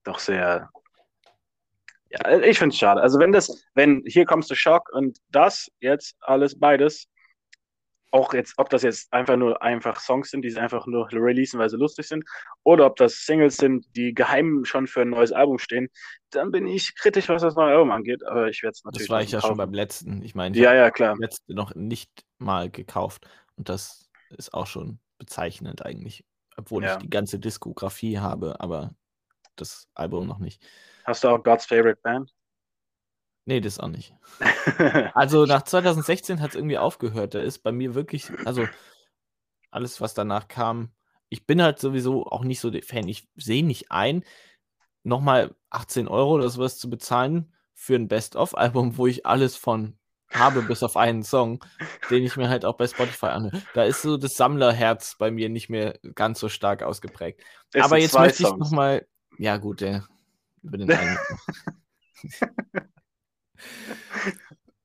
[0.04, 0.70] doch sehr.
[2.10, 3.02] Ja, ich finde es schade.
[3.02, 7.08] Also wenn das, wenn hier kommst du Schock und das jetzt alles beides,
[8.14, 11.60] auch jetzt, ob das jetzt einfach nur einfach Songs sind, die sie einfach nur releasen,
[11.60, 12.24] weil sie lustig sind,
[12.64, 15.90] oder ob das Singles sind, die geheim schon für ein neues Album stehen,
[16.30, 18.24] dann bin ich kritisch, was das neue Album angeht.
[18.26, 19.08] Aber ich werde es natürlich.
[19.08, 19.58] Das war ich ja schon kaufen.
[19.58, 20.22] beim letzten.
[20.22, 21.12] Ich meine, ich Ja, habe ja, klar.
[21.12, 23.28] das letzte noch nicht mal gekauft.
[23.56, 26.24] Und das ist auch schon bezeichnend eigentlich.
[26.56, 26.94] Obwohl Ja.
[26.94, 28.92] ich die ganze Diskografie habe, aber
[29.56, 30.64] das Album noch nicht.
[31.06, 32.32] Hast du auch God's Favorite Band?
[33.46, 34.14] Nee, das auch nicht.
[35.14, 37.36] Also nach 2016 hat es irgendwie aufgehört.
[37.36, 38.68] Da ist bei mir wirklich, also
[39.70, 40.92] alles, was danach kam,
[41.30, 43.08] ich bin halt sowieso auch nicht so der Fan.
[43.08, 44.24] Ich sehe nicht ein,
[45.04, 49.98] nochmal 18 Euro oder sowas zu bezahlen für ein Best-of-Album, wo ich alles von
[50.32, 51.64] habe, bis auf einen Song,
[52.10, 53.62] den ich mir halt auch bei Spotify anhöre.
[53.74, 57.42] Da ist so das Sammlerherz bei mir nicht mehr ganz so stark ausgeprägt.
[57.74, 60.08] Es Aber jetzt möchte ich nochmal, ja gut, der,
[60.62, 61.18] über den einen.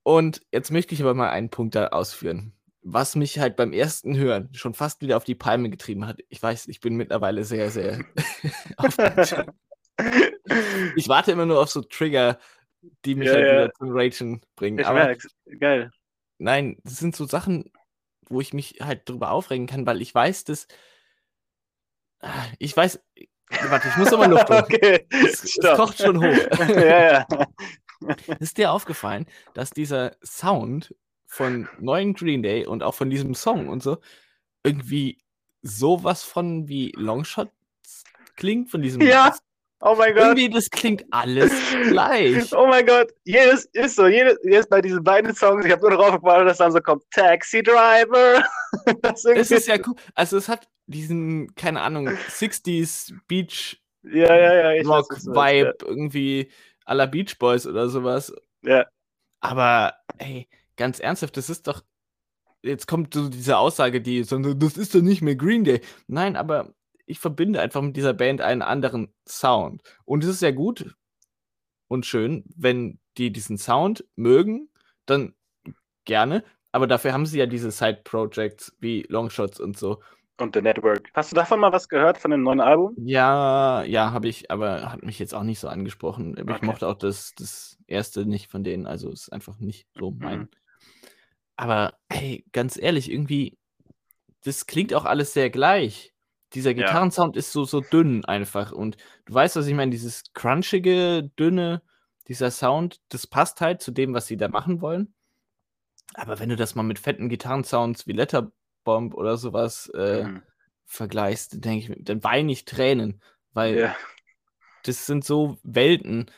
[0.02, 2.52] Und jetzt möchte ich aber mal einen Punkt da ausführen.
[2.82, 6.20] Was mich halt beim ersten Hören schon fast wieder auf die Palme getrieben hat.
[6.28, 8.04] Ich weiß, ich bin mittlerweile sehr, sehr
[8.76, 9.44] aufgeregt.
[10.96, 12.38] Ich warte immer nur auf so Trigger,
[13.04, 13.52] die mich Ja, halt ja.
[13.52, 14.78] wieder zum Ragen bringen.
[14.78, 15.26] Ich Aber merk's.
[15.58, 15.90] Geil.
[16.38, 17.70] nein, das sind so Sachen,
[18.28, 20.66] wo ich mich halt drüber aufregen kann, weil ich weiß, dass.
[22.58, 23.00] Ich weiß.
[23.68, 24.62] Warte, ich muss aber Luft holen.
[24.64, 25.06] okay.
[25.10, 26.58] Es, es kocht schon hoch.
[26.68, 27.26] ja, ja.
[28.40, 30.94] Ist dir aufgefallen, dass dieser Sound
[31.26, 33.98] von neuen Green Day und auch von diesem Song und so
[34.62, 35.18] irgendwie
[35.62, 37.52] sowas von wie Longshots
[38.36, 39.02] klingt von diesem.
[39.02, 39.34] Ja,
[39.80, 40.24] Oh mein Gott.
[40.24, 41.52] Irgendwie, das klingt alles
[41.88, 42.52] gleich.
[42.52, 45.96] Oh mein Gott, jedes ist so, jedes, jedes bei diesen beiden Songs, ich habe nur
[45.96, 48.42] darauf gewartet, dass dann so kommt, Taxi Driver.
[49.02, 49.94] das Es ist ja cool.
[50.16, 56.50] Also es hat diesen, keine Ahnung, 60s Beach ja, ja, ja, Rock Vibe irgendwie
[56.88, 58.32] à la Beach Boys oder sowas.
[58.62, 58.86] Ja.
[59.40, 61.82] Aber ey, ganz ernsthaft, das ist doch
[62.62, 65.80] jetzt kommt so diese Aussage, die so, das ist doch nicht mehr Green Day.
[66.06, 66.74] Nein, aber
[67.06, 69.82] ich verbinde einfach mit dieser Band einen anderen Sound.
[70.04, 70.94] Und es ist ja gut
[71.88, 74.68] und schön, wenn die diesen Sound mögen,
[75.06, 75.34] dann
[76.04, 76.44] gerne.
[76.72, 80.02] Aber dafür haben sie ja diese Side-Projects wie Longshots und so.
[80.38, 80.44] Ja.
[80.44, 81.10] Und The Network.
[81.14, 82.96] Hast du davon mal was gehört, von dem neuen Album?
[82.96, 86.36] Ja, ja, habe ich, aber hat mich jetzt auch nicht so angesprochen.
[86.36, 86.66] Ich Okay.
[86.66, 90.40] mochte auch das, das erste nicht von denen, also ist einfach nicht so mein.
[90.40, 90.48] Mhm.
[91.56, 93.58] Aber hey, ganz ehrlich, irgendwie,
[94.44, 96.14] das klingt auch alles sehr gleich.
[96.54, 96.76] Dieser Ja.
[96.86, 98.72] Gitarrensound ist so, so dünn einfach.
[98.72, 98.96] Und
[99.26, 101.82] du weißt, was ich meine, dieses crunchige, dünne,
[102.28, 105.14] dieser Sound, das passt halt zu dem, was sie da machen wollen.
[106.14, 108.12] Aber wenn du das mal mit fetten Gitarrensounds wie
[108.88, 110.42] Letterbomb oder sowas äh, Mhm.
[110.86, 113.20] vergleichst, dann denke ich, dann weine ich Tränen,
[113.52, 113.96] weil Ja.
[114.84, 116.30] das sind so Welten.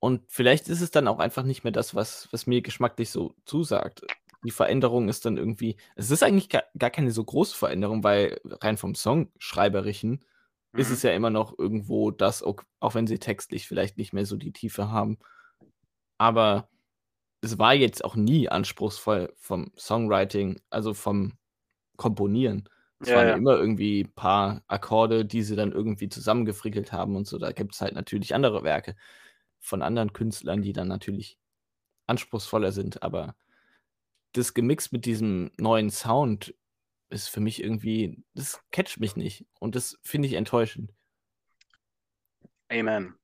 [0.00, 3.34] Und vielleicht ist es dann auch einfach nicht mehr das, was, was mir geschmacklich so
[3.44, 4.02] zusagt.
[4.42, 5.76] Die Veränderung ist dann irgendwie.
[5.96, 10.24] Es ist eigentlich gar, gar keine so große Veränderung, weil rein vom Songschreiberischen
[10.76, 10.94] ist Mhm.
[10.94, 14.36] es ja immer noch irgendwo das, auch, auch wenn sie textlich vielleicht nicht mehr so
[14.36, 15.18] die Tiefe haben.
[16.16, 16.68] Aber
[17.42, 21.34] es war jetzt auch nie anspruchsvoll vom Songwriting, also vom
[21.96, 22.68] Komponieren.
[23.00, 23.34] Es Ja, waren ja.
[23.34, 27.38] immer irgendwie ein paar Akkorde, die sie dann irgendwie zusammengefrickelt haben und so.
[27.38, 28.96] Da gibt es halt natürlich andere Werke
[29.60, 31.38] von anderen Künstlern, die dann natürlich
[32.06, 33.02] anspruchsvoller sind.
[33.02, 33.36] Aber
[34.32, 36.54] das gemixt mit diesem neuen Sound
[37.10, 39.46] ist für mich irgendwie, das catcht mich nicht.
[39.60, 40.92] Und das finde ich enttäuschend.
[42.70, 43.19] Amen.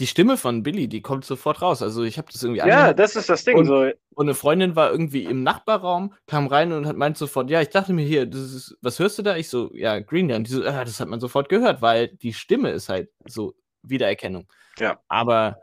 [0.00, 1.80] Die Stimme von Billy, die kommt sofort raus.
[1.82, 2.98] Also ich habe das irgendwie Ja, angehört.
[2.98, 3.56] das ist das Ding.
[3.58, 7.48] Und- so, Und eine Freundin war irgendwie im Nachbarraum, kam rein und hat meint sofort,
[7.50, 9.36] ja, ich dachte mir hier, das ist, was hörst du da?
[9.36, 10.36] Ich so, ja, Green Day.
[10.36, 13.54] Und die so, ah, das hat man sofort gehört, weil die Stimme ist halt so
[13.82, 14.48] Wiedererkennung.
[14.78, 15.00] Ja.
[15.08, 15.60] Aber,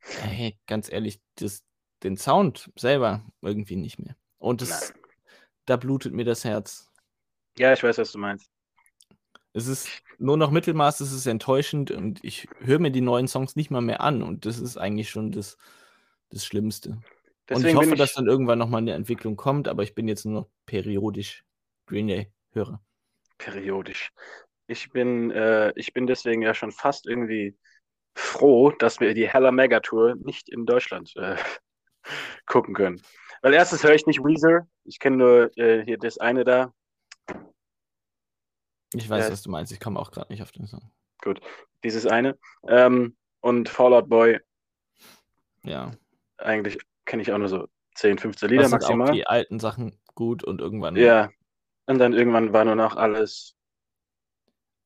[0.00, 1.62] hey, ganz ehrlich, das,
[2.02, 4.16] den Sound selber irgendwie nicht mehr.
[4.38, 4.94] Und das,
[5.66, 6.88] da blutet mir das Herz.
[7.58, 8.50] ja, ich weiß, was du meinst.
[9.58, 13.56] Es ist nur noch Mittelmaß, es ist enttäuschend und ich höre mir die neuen Songs
[13.56, 15.58] nicht mal mehr an und das ist eigentlich schon das,
[16.30, 16.90] das Schlimmste.
[16.90, 20.08] und ich Deswegen hoffe, ich, dass dann irgendwann nochmal eine Entwicklung kommt, aber ich bin
[20.08, 21.44] jetzt nur noch periodisch
[21.86, 22.80] Green Day-Hörer.
[23.38, 24.12] periodisch.
[24.66, 27.56] Ich bin, äh, ich bin deswegen ja schon fast irgendwie
[28.14, 31.36] froh, dass wir die Hella Mega Tour nicht in Deutschland äh,
[32.46, 33.00] gucken können.
[33.42, 34.68] Weil erstens höre ich nicht Weezer.
[34.84, 36.74] Ich kenne nur äh, hier das eine da.
[38.94, 39.32] Ich weiß, Ja.
[39.32, 40.90] was du meinst, ich komme auch gerade nicht auf den Song.
[41.84, 42.38] Dieses eine.
[42.66, 44.40] Ähm, und Fallout Boy,
[45.62, 45.92] Ja.
[46.38, 49.12] eigentlich kenne ich auch nur so 10, 15 Lieder Das sind auch maximal.
[49.12, 50.96] die alten Sachen gut und irgendwann.
[50.96, 51.30] Ja.
[51.86, 53.54] Und dann irgendwann war nur noch alles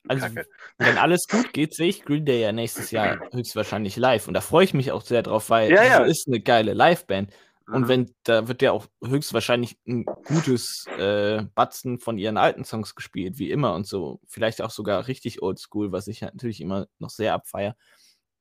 [0.09, 0.49] Also, Kacke.
[0.79, 4.27] wenn alles gut geht, sehe ich Green Day ja nächstes Jahr höchstwahrscheinlich live.
[4.29, 6.05] Und da freue ich mich auch sehr drauf, weil Ja, das ja.
[6.05, 7.33] ist eine geile Liveband.
[7.67, 7.89] Und Mhm.
[7.89, 13.39] wenn, da wird ja auch höchstwahrscheinlich ein gutes äh, Batzen von ihren alten Songs gespielt,
[13.39, 14.21] wie immer und so.
[14.27, 17.77] Vielleicht auch sogar richtig oldschool, was ich natürlich immer noch sehr abfeier.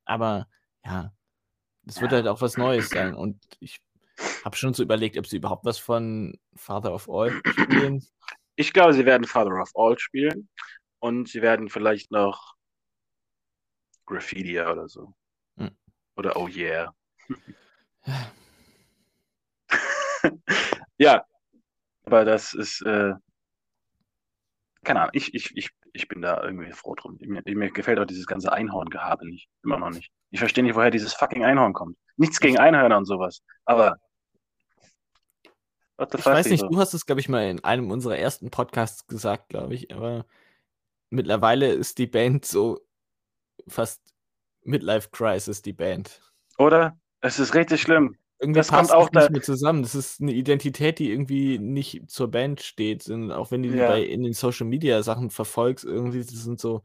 [0.05, 0.47] Aber
[0.83, 1.13] ja,
[1.87, 2.17] es wird Ja.
[2.17, 3.15] halt auch was Neues sein.
[3.15, 3.79] Und ich
[4.43, 8.05] habe schon so überlegt, ob sie überhaupt was von Father of All spielen.
[8.55, 10.49] Ich glaube, sie werden Father of All spielen
[10.99, 12.55] und sie werden vielleicht noch
[14.05, 15.13] Graffitia oder so.
[15.57, 15.71] Hm.
[16.17, 16.93] Oder Oh Yeah.
[20.97, 21.25] Ja.
[22.05, 23.13] Aber das ist, äh,
[24.83, 27.17] keine Ahnung, ich, ich, ich, ich bin da irgendwie froh drum.
[27.21, 29.47] Mir, mir gefällt auch dieses ganze Einhorngehabe nicht.
[29.63, 30.11] Immer noch nicht.
[30.31, 31.97] Ich verstehe nicht, woher dieses fucking Einhorn kommt.
[32.17, 33.41] Nichts gegen Einhörner und sowas.
[33.65, 33.97] Aber.
[35.99, 36.69] Ich weiß nicht, Riso?
[36.69, 40.25] du hast es, glaube ich, mal in einem unserer ersten Podcasts gesagt, glaube ich, aber
[41.11, 42.79] mittlerweile ist die Band so
[43.67, 44.01] fast
[44.63, 46.19] Midlife Crisis, die Band.
[46.57, 46.97] Oder?
[47.21, 48.17] Es ist richtig schlimm.
[48.41, 49.83] Irgendwie Das kommt passt auch es nicht mehr zusammen.
[49.83, 53.07] Das ist eine Identität, die irgendwie nicht zur Band steht.
[53.07, 53.87] Und auch wenn du die Ja.
[53.87, 56.81] bei in den Social Media Sachen verfolgst, irgendwie das sind so,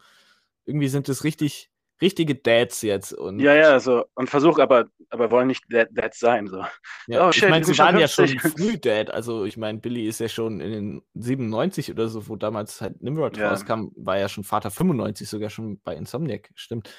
[0.66, 1.70] irgendwie sind das richtig
[2.02, 3.14] richtige Dads jetzt.
[3.14, 4.04] Und Ja, ja, so.
[4.14, 6.62] Und versuch aber, aber wollen nicht Dad, Dads sein, so.
[7.06, 8.52] Ja, Oh, ich meine, sie waren ja schon 50.
[8.52, 9.10] früh Dad.
[9.10, 13.00] Also ich meine, Billy ist ja schon in den 97 oder so, wo damals halt
[13.00, 13.50] Nimrod Ja.
[13.50, 16.90] rauskam, war ja schon Vater 95 sogar schon bei Insomniac, stimmt.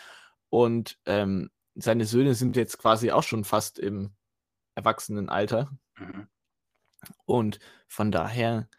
[0.50, 4.12] Und ähm, seine Söhne sind jetzt quasi auch schon fast im
[4.78, 5.76] Erwachsenenalter.
[5.98, 6.28] Mhm.
[7.26, 8.70] Und von daher,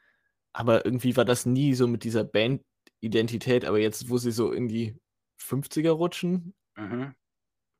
[0.53, 4.69] aber irgendwie war das nie so mit dieser Band-Identität, aber jetzt, wo sie so in
[4.69, 4.97] die
[5.41, 7.15] 50er rutschen, Mhm.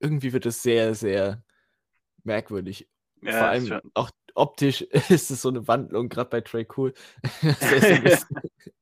[0.01, 1.45] irgendwie wird es sehr, sehr
[2.25, 2.89] merkwürdig.
[3.23, 4.83] Ja, Vor allem schon- auch optisch
[5.21, 6.93] ist es so eine Wandlung, gerade bei Trey Cool.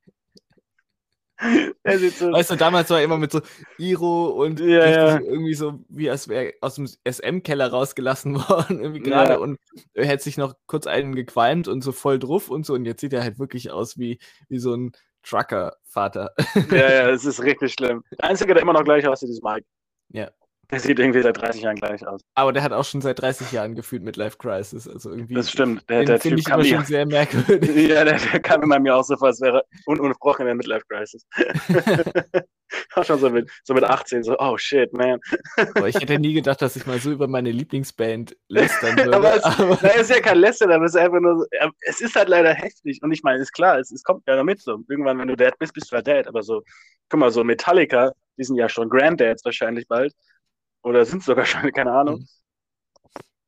[2.19, 3.41] So weißt du, damals war er immer mit so
[3.79, 5.21] Iro und Ja, ja.
[5.21, 9.33] irgendwie so, wie als wäre aus dem SM-Keller rausgelassen worden, irgendwie gerade.
[9.33, 9.39] Ja.
[9.39, 9.59] Und
[9.95, 12.75] er hätte sich noch kurz einen gequalmt und so voll drauf und so.
[12.75, 14.19] Und jetzt sieht er halt wirklich aus wie,
[14.49, 16.33] wie so ein Trucker-Vater.
[16.71, 18.03] ja, ja, es ist richtig schlimm.
[18.19, 19.67] Der Einzige, der immer noch gleich aussieht, ist Mike.
[20.09, 20.31] Ja.
[20.71, 22.21] Der sieht irgendwie seit 30 Jahren gleich aus.
[22.35, 24.89] Aber der hat auch schon seit 30 Jahren gefühlt mit Life Crisis.
[24.89, 25.35] Also irgendwie.
[25.35, 25.89] Das stimmt.
[25.89, 27.89] Der, der finde Typ ich kam schon sehr merkwürdig.
[27.89, 30.55] ja, der, der kam immer mir auch so vor, als wäre un ununterbrochen in der
[30.57, 31.25] Midlife Crisis.
[32.95, 35.21] auch schon so mit, so mit 18, so, oh shit, man.
[35.57, 39.17] Aber ich hätte nie gedacht, dass ich mal so über meine Lieblingsband lästern würde.
[39.17, 41.47] aber es, aber- na, ist ja kein Lästern, aber es ist einfach nur, so,
[41.83, 43.01] es ist halt leider heftig.
[43.03, 44.79] Und ich meine, ist klar, es, es kommt ja damit so.
[44.89, 46.27] Irgendwann, wenn du Dad bist, bist du halt Dad.
[46.27, 46.63] Aber so,
[47.09, 50.13] guck mal, so Metallica, die sind ja schon Granddads wahrscheinlich bald.
[50.83, 52.21] Oder sind sogar schon, keine Ahnung.
[52.21, 52.27] Mhm.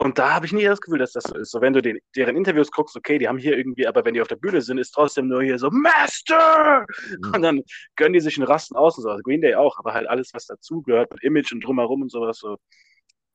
[0.01, 1.51] Und da habe ich nie das Gefühl, dass das so ist.
[1.51, 4.21] So, wenn du den, deren Interviews guckst, okay, die haben hier irgendwie, aber wenn die
[4.21, 6.87] auf der Bühne sind, ist trotzdem nur hier so Master!
[7.11, 7.35] Mhm.
[7.35, 7.63] Und dann
[7.97, 9.11] gönnen die sich einen Rasten aus und so.
[9.11, 12.39] Also Green Day auch, aber halt alles, was dazugehört, mit Image und drumherum und sowas.
[12.39, 12.59] So.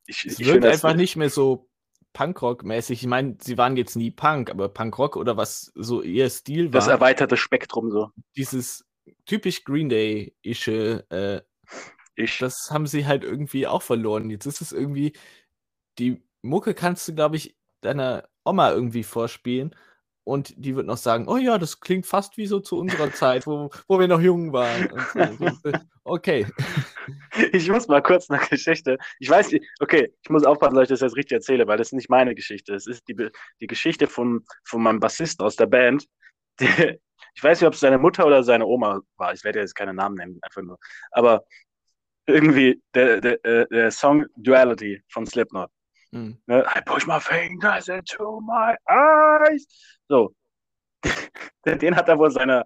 [0.07, 1.67] Ich, Es ich wirkt finde das- einfach nicht mehr so
[2.13, 2.91] Punkrock-mäßig.
[3.01, 6.85] Ich meine, sie waren jetzt nie Punk, aber Punkrock oder was so ihr Stil das
[6.85, 8.11] war, erweiterte Spektrum so.
[8.37, 8.85] dieses
[9.25, 11.41] typisch Green Day-ische, äh,
[12.15, 14.29] Ich, das haben sie halt irgendwie auch verloren.
[14.29, 15.13] Jetzt ist es irgendwie,
[15.99, 19.75] die Mucke kannst du, glaube ich, deiner Oma irgendwie vorspielen
[20.25, 23.45] und die wird noch sagen, oh ja, das klingt fast wie so zu unserer Zeit,
[23.45, 24.89] wo, wo wir noch jung waren.
[25.13, 25.71] So.
[26.05, 26.45] Okay.
[27.51, 28.97] ich muss mal kurz eine Geschichte.
[29.19, 31.93] Ich weiß, okay, ich muss aufpassen, dass ich das jetzt richtig erzähle, weil das ist
[31.93, 32.73] nicht meine Geschichte.
[32.73, 36.05] Es ist die, die Geschichte von, von meinem Bassisten aus der Band.
[36.59, 36.97] Der,
[37.33, 39.33] ich weiß nicht, ob es seine Mutter oder seine Oma war.
[39.33, 40.77] Ich werde jetzt keine Namen nennen, einfach nur.
[41.09, 41.45] Aber
[42.25, 45.69] irgendwie der, der, äh, der Song Duality von Slipknot.
[46.11, 46.37] Hm.
[46.45, 46.65] Ne?
[46.75, 49.65] I push my fingers into my eyes.
[50.07, 50.33] So.
[51.65, 52.63] Den hat er wohl seiner,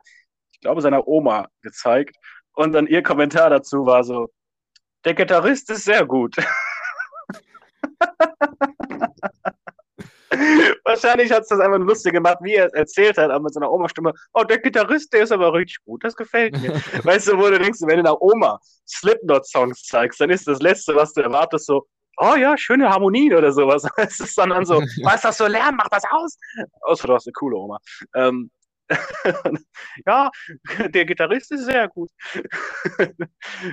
[0.52, 2.16] ich glaube, seiner Oma gezeigt.
[2.54, 4.30] Und dann ihr Kommentar dazu war so,
[5.06, 6.36] der Gitarrist ist sehr gut.
[10.84, 13.72] Wahrscheinlich hat es das einfach lustig gemacht, wie er es erzählt hat, aber mit seiner
[13.72, 16.74] Oma-Stimme, oh, der Gitarrist, der ist aber richtig gut, das gefällt mir.
[17.04, 20.96] weißt du, wo du denkst, wenn du einer Oma Slipknot-Songs zeigst, dann ist das Letzte,
[20.96, 23.88] was du erwartest, so, oh ja, schöne Harmonien oder sowas.
[23.98, 26.38] Es ist dann, dann so, was das für Lärm, mach das aus.
[26.82, 27.78] Außer du hast eine coole Oma.
[28.16, 28.50] Ähm,
[30.06, 30.32] ja,
[30.80, 32.10] der Gitarrist ist sehr gut.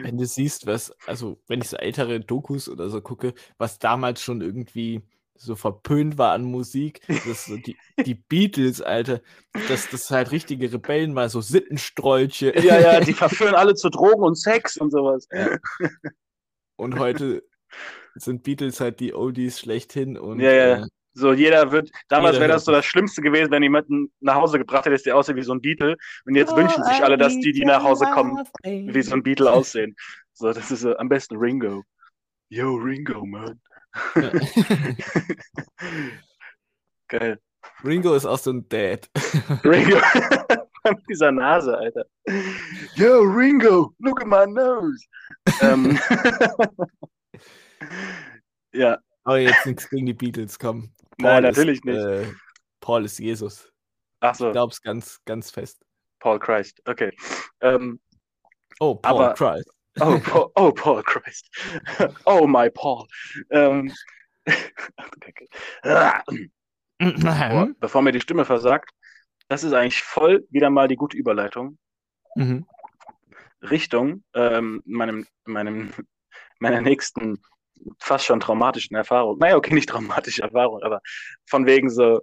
[0.02, 4.22] Wenn du siehst, was, also wenn ich so ältere Dokus oder so gucke, was damals
[4.22, 5.02] schon irgendwie
[5.36, 9.20] so verpönt war an Musik, das so die, die Beatles, Alter,
[9.68, 12.54] dass das halt richtige Rebellen war, so Sittenstrolche.
[12.60, 15.28] ja, ja, die verführen alle zu Drogen und Sex und sowas.
[16.76, 17.42] Und heute
[18.14, 20.74] sind Beatles halt die Oldies schlechthin und Ja, ja.
[20.82, 24.58] Äh, So, jeder wird, damals wäre das so das Schlimmste gewesen, wenn jemanden nach Hause
[24.58, 25.96] gebracht hätte, der aussieht wie so ein Beatle.
[26.24, 29.50] Und jetzt wünschen sich alle, dass die, die nach Hause kommen, wie so ein Beatle
[29.52, 29.96] aussehen.
[30.32, 31.84] So, das ist so, am besten Ringo.
[32.48, 33.60] Yo, Ringo, man.
[34.16, 34.30] Ja.
[37.08, 37.38] Geil.
[37.84, 39.08] Ringo ist auch so ein Dad.
[39.64, 39.98] Ringo.
[40.86, 42.04] Mit dieser Nase, Alter.
[42.96, 45.02] Yo, Ringo, look at my nose.
[45.62, 45.98] ähm,
[48.74, 50.92] ja, Aber jetzt nichts gegen die Beatles, komm.
[51.18, 51.96] Nein, natürlich ist, nicht.
[52.04, 52.26] Äh,
[52.80, 53.72] Paul ist Jesus.
[54.20, 55.82] ach Ich so, glaub's ganz, ganz fest.
[56.20, 56.82] Paul Christ.
[56.86, 57.10] Okay.
[57.60, 57.98] Ähm,
[58.80, 59.70] Oh, Paul Aber- Christ.
[60.00, 61.48] Oh, Paul, oh, Paul Christ.
[62.24, 63.06] Oh, my Paul.
[63.50, 63.92] Ähm,
[65.82, 68.90] Boah, bevor mir die Stimme versagt,
[69.48, 71.78] das ist eigentlich voll wieder mal die gute Überleitung
[72.34, 72.66] Mhm.
[73.62, 75.92] Richtung ähm, meinem, meinem,
[76.58, 77.42] meiner nächsten
[77.98, 79.38] fast schon traumatischen Erfahrung.
[79.38, 81.00] Naja, okay, nicht traumatische Erfahrung, aber
[81.46, 82.20] von wegen so,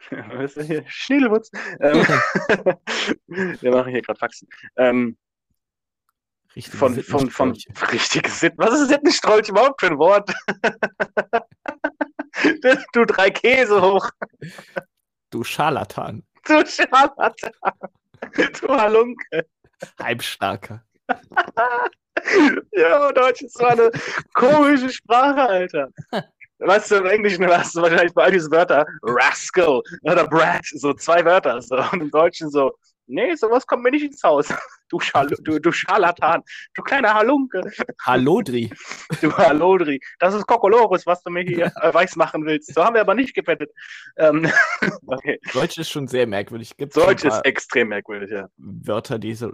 [0.10, 0.84] was ist hier?
[0.86, 1.50] Schniedelwutz.
[1.80, 2.02] Ähm,
[3.60, 4.48] wir machen hier gerade Faxen.
[4.76, 5.16] Ähm,
[6.54, 7.52] Richtige von, von, von
[7.92, 8.52] richtiges Sit.
[8.56, 10.30] Was ist Sittenstrolch überhaupt für ein Wort?
[12.92, 14.10] du drei Käse hoch.
[15.30, 16.22] Du Scharlatan.
[16.44, 17.52] Du Scharlatan.
[18.60, 19.46] Du Halunke.
[20.00, 20.84] Halbstarker.
[22.72, 23.90] ja, Deutsch ist so eine
[24.34, 25.88] komische Sprache, Alter.
[26.58, 30.94] Weißt du, im Englischen hast du wahrscheinlich bei all diesen Wörtern Rascal oder Brat, so
[30.94, 31.60] zwei Wörter.
[31.60, 31.76] So.
[31.76, 32.72] Und im Deutschen so,
[33.06, 34.48] nee, sowas kommt mir nicht ins Haus.
[34.92, 36.42] Du, Schal du, du Scharlatan,
[36.74, 37.62] du kleiner Halunke.
[38.02, 38.70] Hallodri.
[39.22, 39.98] Du Hallodri.
[40.18, 42.74] Das ist Kokolores, was du mir hier äh, weiß machen willst.
[42.74, 43.70] So haben wir aber nicht gebettet.
[44.18, 44.52] Ähm,
[45.06, 45.40] okay.
[45.54, 46.76] Deutsch ist schon sehr merkwürdig.
[46.76, 48.48] Gibt's Deutsch ist extrem merkwürdig, ja.
[48.58, 49.50] Wörter, die so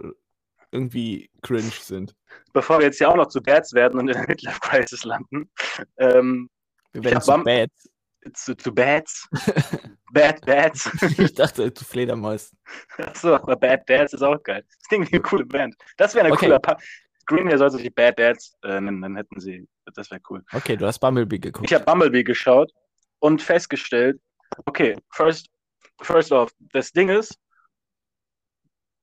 [0.71, 2.15] irgendwie cringe sind.
[2.51, 5.49] Bevor wir jetzt hier auch noch zu Bats werden und in der Midlife Crisis landen.
[5.97, 6.49] Ähm,
[6.91, 7.89] wir werden zu Bats.
[8.33, 9.27] Zu, zu Bats.
[10.11, 10.89] Bad Bats.
[11.17, 12.57] ich dachte zu Fledermäusen.
[12.97, 14.63] Achso, aber Bad Dads ist auch geil.
[14.67, 15.75] Das klingt wie eine coole Band.
[15.97, 16.47] Das wäre eine okay.
[16.47, 16.77] coole pa
[17.25, 19.67] Green soll sich Bad Dads äh, nennen, dann hätten sie.
[19.93, 20.43] Das wäre cool.
[20.51, 21.69] Okay, du hast Bumblebee geguckt.
[21.69, 22.71] Ich habe Bumblebee geschaut
[23.19, 24.19] und festgestellt,
[24.65, 25.47] okay, first,
[26.01, 27.37] first off, das Ding ist,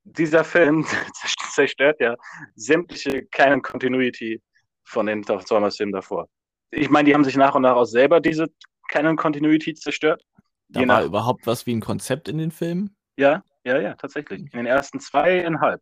[0.02, 0.84] dieser Film
[1.54, 2.16] zerstört ja
[2.54, 4.40] sämtliche Canon Continuity
[4.84, 6.28] von den Transformers-Filmen davor.
[6.70, 8.48] Ich meine, die haben sich nach und nach auch selber diese
[8.88, 10.22] Canon Continuity zerstört.
[10.68, 11.04] Da war nach...
[11.04, 12.96] überhaupt was wie ein Konzept in den Filmen?
[13.16, 14.42] Ja, ja, ja, tatsächlich.
[14.52, 15.80] In den ersten zweieinhalb.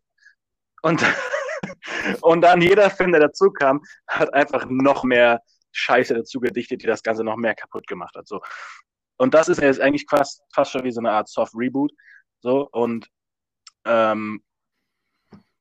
[0.81, 1.03] Und,
[2.21, 5.41] und dann jeder Film, der dazu kam, hat einfach noch mehr
[5.71, 8.27] Scheiße dazu gedichtet, die das Ganze noch mehr kaputt gemacht hat.
[8.27, 8.41] So.
[9.17, 11.91] Und das ist jetzt eigentlich fast, fast schon wie so eine Art Soft Reboot.
[12.39, 13.07] So, und
[13.85, 14.43] ähm,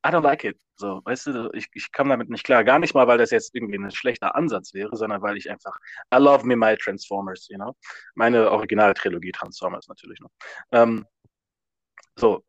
[0.07, 0.59] I don't like it.
[0.76, 2.64] So, weißt du, ich, ich kam damit nicht klar.
[2.64, 5.78] Gar nicht mal, weil das jetzt irgendwie ein schlechter Ansatz wäre, sondern weil ich einfach,
[6.12, 7.76] I love me my Transformers, you know?
[8.14, 10.30] Meine Originaltrilogie Transformers natürlich noch.
[10.72, 11.06] Ähm,
[12.16, 12.44] so,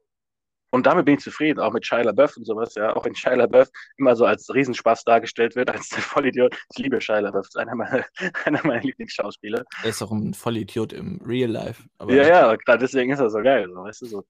[0.75, 2.93] und damit bin ich zufrieden, auch mit Shia LaBeouf und sowas, ja.
[2.93, 6.53] Auch wenn Shia LaBeouf immer so als Riesenspaß dargestellt wird, als der Vollidiot.
[6.73, 8.03] Ich liebe Shia LaBeouf, ist einer meiner,
[8.45, 9.63] einer meiner Lieblingsschauspieler.
[9.83, 11.81] Er ist auch ein Vollidiot im Real Life.
[12.09, 14.25] ja, ja, gerade deswegen ist er so geil, so, weißt du, so.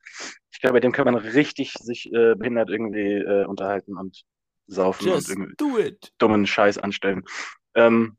[0.51, 4.23] Ich glaube, bei dem kann man richtig sich äh, behindert irgendwie äh, unterhalten und
[4.67, 7.23] saufen Just und irgendwie dummen Scheiß anstellen.
[7.73, 8.17] Ähm,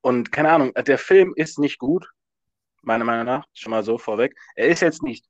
[0.00, 2.10] und keine Ahnung, der Film ist nicht gut,
[2.82, 4.36] meiner Meinung nach, schon mal so vorweg.
[4.56, 5.24] Er ist jetzt nicht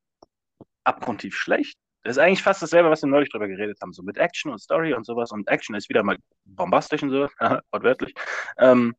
[0.88, 1.78] abgrundtief schlecht.
[2.02, 4.58] Das ist eigentlich fast dasselbe, was wir neulich drüber geredet haben, so mit Action und
[4.58, 5.30] Story und sowas.
[5.30, 7.28] Und Action ist wieder mal bombastisch und so,
[7.70, 8.14] wortwörtlich.
[8.58, 8.94] Ähm,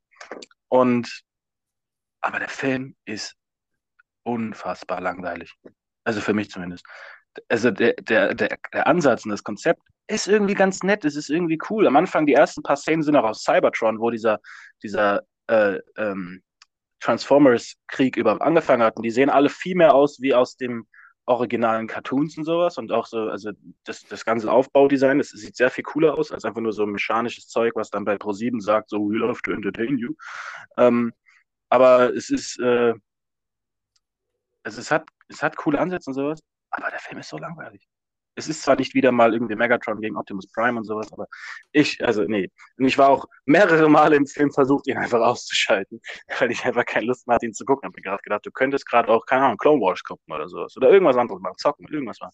[0.67, 1.21] und
[2.21, 3.35] aber der Film ist
[4.23, 5.53] unfassbar langweilig.
[6.03, 6.85] Also für mich zumindest.
[7.47, 11.29] Also der, der, der, der Ansatz und das Konzept ist irgendwie ganz nett, es ist
[11.29, 11.87] irgendwie cool.
[11.87, 14.39] Am Anfang, die ersten paar Szenen sind auch aus Cybertron, wo dieser,
[14.83, 16.41] dieser äh, ähm,
[16.99, 18.97] Transformers-Krieg überhaupt angefangen hat.
[18.97, 20.87] Und die sehen alle viel mehr aus wie aus dem
[21.29, 23.51] originalen Cartoons und sowas und auch so, also
[23.83, 27.47] das, das ganze Aufbaudesign, das sieht sehr viel cooler aus als einfach nur so mechanisches
[27.47, 30.13] Zeug, was dann bei Pro7 sagt, so we love to entertain you.
[30.77, 31.13] Ähm,
[31.69, 32.95] aber es ist, äh,
[34.63, 37.87] also es hat, es hat coole Ansätze und sowas, aber der Film ist so langweilig
[38.39, 41.27] es ist zwar nicht wieder mal irgendwie Megatron gegen Optimus Prime und sowas, aber
[41.71, 42.49] ich, also nee.
[42.77, 46.01] Und ich war auch mehrere Male im Film versucht, ihn einfach auszuschalten,
[46.39, 47.81] weil ich einfach keine Lust mehr hatte, ihn zu gucken.
[47.83, 50.47] Ich habe mir gerade gedacht, du könntest gerade auch, keine Ahnung, Clone Wars gucken oder
[50.47, 50.75] sowas.
[50.77, 52.33] Oder irgendwas anderes machen, zocken, irgendwas machen.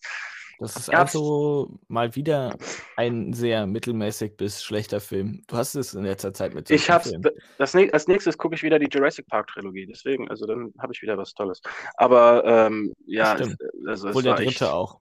[0.59, 2.55] Das ist also mal wieder
[2.95, 5.43] ein sehr mittelmäßig bis schlechter Film.
[5.47, 7.11] Du hast es in letzter Zeit mit Ich hab's,
[7.57, 11.01] das, als nächstes gucke ich wieder die Jurassic Park Trilogie, deswegen, also dann habe ich
[11.01, 11.61] wieder was Tolles.
[11.97, 14.99] Aber ähm, ja, es, also, Wohl der dritte echt, auch.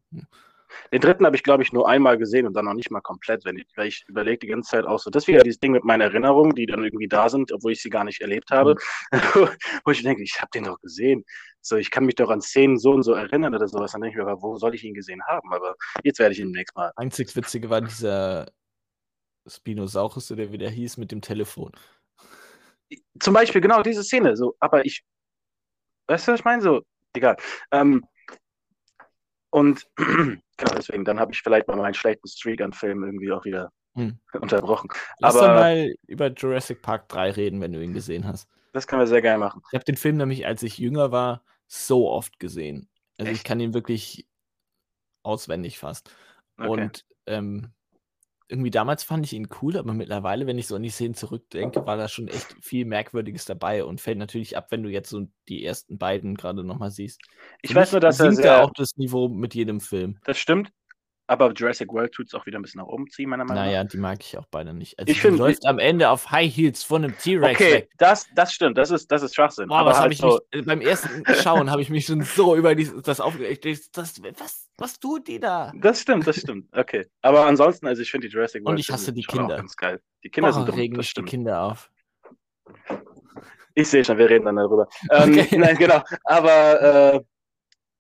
[0.92, 3.44] Den dritten habe ich, glaube ich, nur einmal gesehen und dann noch nicht mal komplett,
[3.44, 5.10] wenn ich, weil ich überlege die ganze Zeit auch so.
[5.10, 7.82] Das ist wieder dieses Ding mit meinen Erinnerungen, die dann irgendwie da sind, obwohl ich
[7.82, 8.76] sie gar nicht erlebt habe.
[9.12, 9.18] Mhm.
[9.84, 11.24] wo ich denke, ich habe den doch gesehen.
[11.60, 13.92] So, ich kann mich doch an Szenen so und so erinnern oder sowas.
[13.92, 15.52] Dann denke ich mir, aber wo soll ich ihn gesehen haben?
[15.52, 16.92] Aber jetzt werde ich ihn nächstes Mal.
[16.96, 18.46] Einzig Witzige war dieser
[19.46, 21.72] Spinosaurus, der wieder hieß, mit dem Telefon.
[23.18, 24.36] Zum Beispiel, genau diese Szene.
[24.36, 25.02] So, aber ich.
[26.06, 26.62] Weißt du, was ich meine?
[26.62, 26.82] So,
[27.14, 27.36] egal.
[27.70, 28.04] Ähm,
[29.50, 29.86] und
[30.56, 33.72] genau deswegen, dann habe ich vielleicht mal meinen schlechten Streak an Filmen irgendwie auch wieder
[33.94, 34.18] hm.
[34.32, 34.88] unterbrochen.
[35.18, 38.48] Lass Aber, mal über Jurassic Park 3 reden, wenn du ihn gesehen hast.
[38.72, 39.62] Das können wir sehr gerne machen.
[39.70, 42.88] Ich habe den Film nämlich, als ich jünger war, so oft gesehen.
[43.18, 43.40] Also Echt?
[43.40, 44.26] ich kann ihn wirklich
[45.22, 46.10] auswendig fast.
[46.58, 46.68] Okay.
[46.68, 47.72] Und ähm,
[48.54, 51.84] irgendwie damals fand ich ihn cool, aber mittlerweile, wenn ich so an die Szenen zurückdenke,
[51.86, 55.26] war da schon echt viel Merkwürdiges dabei und fällt natürlich ab, wenn du jetzt so
[55.48, 57.20] die ersten beiden gerade nochmal siehst.
[57.62, 60.18] Ich Für weiß nur, dass er sehr, auch das Niveau mit jedem Film.
[60.24, 60.70] Das stimmt.
[61.26, 63.70] Aber Jurassic World tut es auch wieder ein bisschen nach oben ziehen, meiner Meinung nach.
[63.70, 64.98] Naja, die mag ich auch beide nicht.
[64.98, 67.90] Also ich finde, läuft am Ende auf High Heels von einem T-Rex okay, weg.
[67.96, 69.68] Das, das stimmt, das ist, das ist Schwachsinn.
[69.68, 72.54] Boah, aber was halt ich so mich, beim ersten Schauen habe ich mich schon so
[72.56, 73.64] über die, das aufgeregt.
[73.94, 75.72] Das, was, was tut die da?
[75.76, 76.68] Das stimmt, das stimmt.
[76.72, 77.06] Okay.
[77.22, 79.56] Aber ansonsten, also ich finde die Jurassic World Und ich hasse die Kinder.
[79.56, 80.02] ganz geil.
[80.24, 81.90] Die Kinder Boah, sind dumm, regen mich die Kinder auf.
[83.74, 84.88] Ich sehe schon, wir reden dann darüber.
[85.10, 85.48] Ähm, okay.
[85.58, 86.02] Nein, genau.
[86.24, 87.24] Aber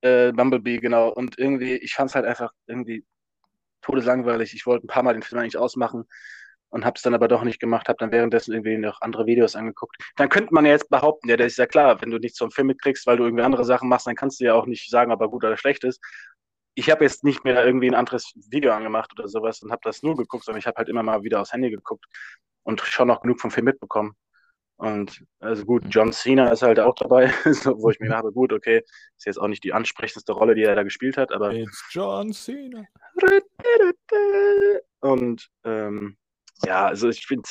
[0.02, 1.08] äh, äh, Bumblebee, genau.
[1.08, 3.04] Und irgendwie, ich fand es halt einfach irgendwie
[3.84, 4.54] todeslangweilig.
[4.54, 6.04] Ich wollte ein paar Mal den Film eigentlich ausmachen
[6.70, 9.54] und habe es dann aber doch nicht gemacht, habe dann währenddessen irgendwie noch andere Videos
[9.54, 9.96] angeguckt.
[10.16, 12.50] Dann könnte man ja jetzt behaupten, ja, das ist ja klar, wenn du nichts zum
[12.50, 15.12] Film mitkriegst, weil du irgendwie andere Sachen machst, dann kannst du ja auch nicht sagen,
[15.12, 16.00] ob er gut oder schlecht ist.
[16.74, 20.02] Ich habe jetzt nicht mehr irgendwie ein anderes Video angemacht oder sowas und habe das
[20.02, 22.06] nur geguckt, sondern ich habe halt immer mal wieder aufs Handy geguckt
[22.64, 24.16] und schon noch genug vom Film mitbekommen.
[24.76, 28.52] Und also gut, John Cena ist halt auch dabei, so, wo ich mir dachte, gut,
[28.52, 28.82] okay,
[29.16, 31.52] ist jetzt auch nicht die ansprechendste Rolle, die er da gespielt hat, aber.
[31.52, 32.84] It's John Cena.
[35.00, 36.16] Und ähm,
[36.64, 37.48] ja, also ich finde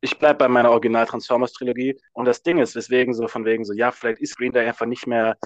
[0.00, 3.64] ich bleibe bei meiner Original Transformers Trilogie und das Ding ist, weswegen so von wegen
[3.64, 5.38] so, ja, vielleicht ist Green Day einfach nicht mehr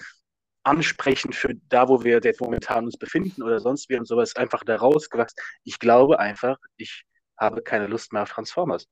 [0.65, 4.65] ansprechend für da, wo wir jetzt momentan uns befinden oder sonst wie und sowas einfach
[4.65, 5.41] da rausgewachsen.
[5.63, 7.05] Ich glaube einfach, ich
[7.39, 8.89] habe keine Lust mehr auf Transformers.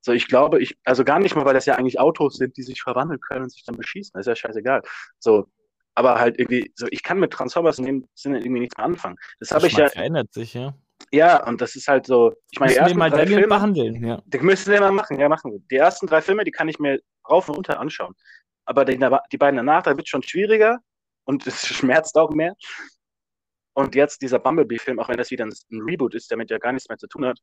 [0.00, 2.62] So, ich glaube, ich, also gar nicht mal, weil das ja eigentlich Autos sind, die
[2.62, 4.12] sich verwandeln können und sich dann beschießen.
[4.14, 4.82] Das ist ja scheißegal.
[5.18, 5.46] So,
[5.94, 9.16] aber halt irgendwie, so, ich kann mit Transformers in dem Sinne irgendwie nichts mehr anfangen.
[9.40, 9.88] Das habe ich ja.
[9.88, 10.74] verändert sich, ja.
[11.12, 14.22] Ja, und das ist halt so, ich meine, die ersten mal drei Filme behandeln, ja.
[14.26, 15.60] Die müssen wir mal machen, ja, machen wir.
[15.70, 18.14] Die ersten drei Filme, die kann ich mir rauf und runter anschauen.
[18.64, 18.98] Aber die,
[19.32, 20.78] die beiden danach, da wird schon schwieriger
[21.24, 22.54] und es schmerzt auch mehr.
[23.74, 26.72] Und jetzt dieser Bumblebee-Film, auch wenn das wieder ein, ein, Reboot ist, damit ja gar
[26.72, 27.38] nichts mehr zu tun hat,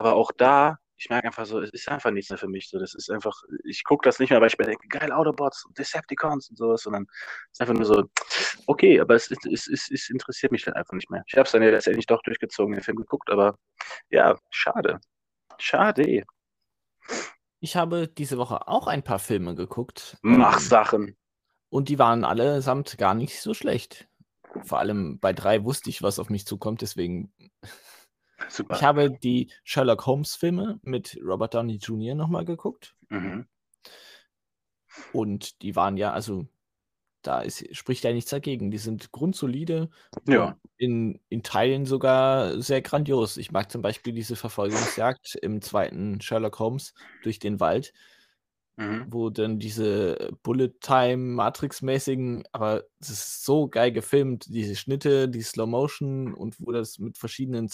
[0.00, 2.68] aber auch da, ich merke einfach so, es ist einfach nichts mehr für mich.
[2.68, 5.64] So, das ist einfach, ich gucke das nicht mehr, weil ich mir denke, geil, Autobots
[5.66, 8.04] und Decepticons und sowas, sondern es ist einfach nur so,
[8.66, 11.22] okay, aber es, es, es, es interessiert mich dann einfach nicht mehr.
[11.26, 13.56] Ich habe es dann ja letztendlich doch durchgezogen, den Film geguckt, aber
[14.08, 15.00] ja, schade.
[15.58, 16.24] Schade.
[17.60, 20.16] Ich habe diese Woche auch ein paar Filme geguckt.
[20.22, 21.16] Mach ähm, Sachen.
[21.68, 24.08] Und die waren allesamt gar nicht so schlecht
[24.64, 27.32] vor allem bei drei wusste ich, was auf mich zukommt, deswegen.
[28.48, 28.74] Super.
[28.74, 32.14] Ich habe die Sherlock Holmes-Filme mit Robert Downey Jr.
[32.14, 32.94] nochmal geguckt.
[33.08, 33.46] Mhm.
[35.12, 36.46] Und die waren ja, also
[37.22, 38.70] da ist, spricht ja nichts dagegen.
[38.70, 39.90] Die sind grundsolide.
[40.26, 40.56] Ja.
[40.78, 43.36] In, in Teilen sogar sehr grandios.
[43.36, 47.92] Ich mag zum Beispiel diese Verfolgungsjagd im zweiten Sherlock Holmes durch den Wald
[48.80, 49.06] Mhm.
[49.10, 56.58] wo dann diese Bullet-Time-Matrix-mäßigen, aber es ist so geil gefilmt, diese Schnitte, die Slow-Motion und
[56.60, 57.68] wo das mit verschiedenen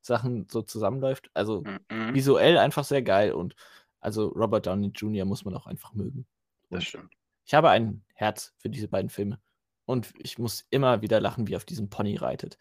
[0.00, 1.30] Zeitsachen so zusammenläuft.
[1.34, 2.14] Also mhm.
[2.14, 3.54] visuell einfach sehr geil und
[4.00, 5.24] also Robert Downey Jr.
[5.24, 6.26] muss man auch einfach mögen.
[6.68, 7.12] Und das stimmt.
[7.44, 9.40] Ich habe ein Herz für diese beiden Filme.
[9.84, 12.58] Und ich muss immer wieder lachen, wie auf diesem Pony reitet.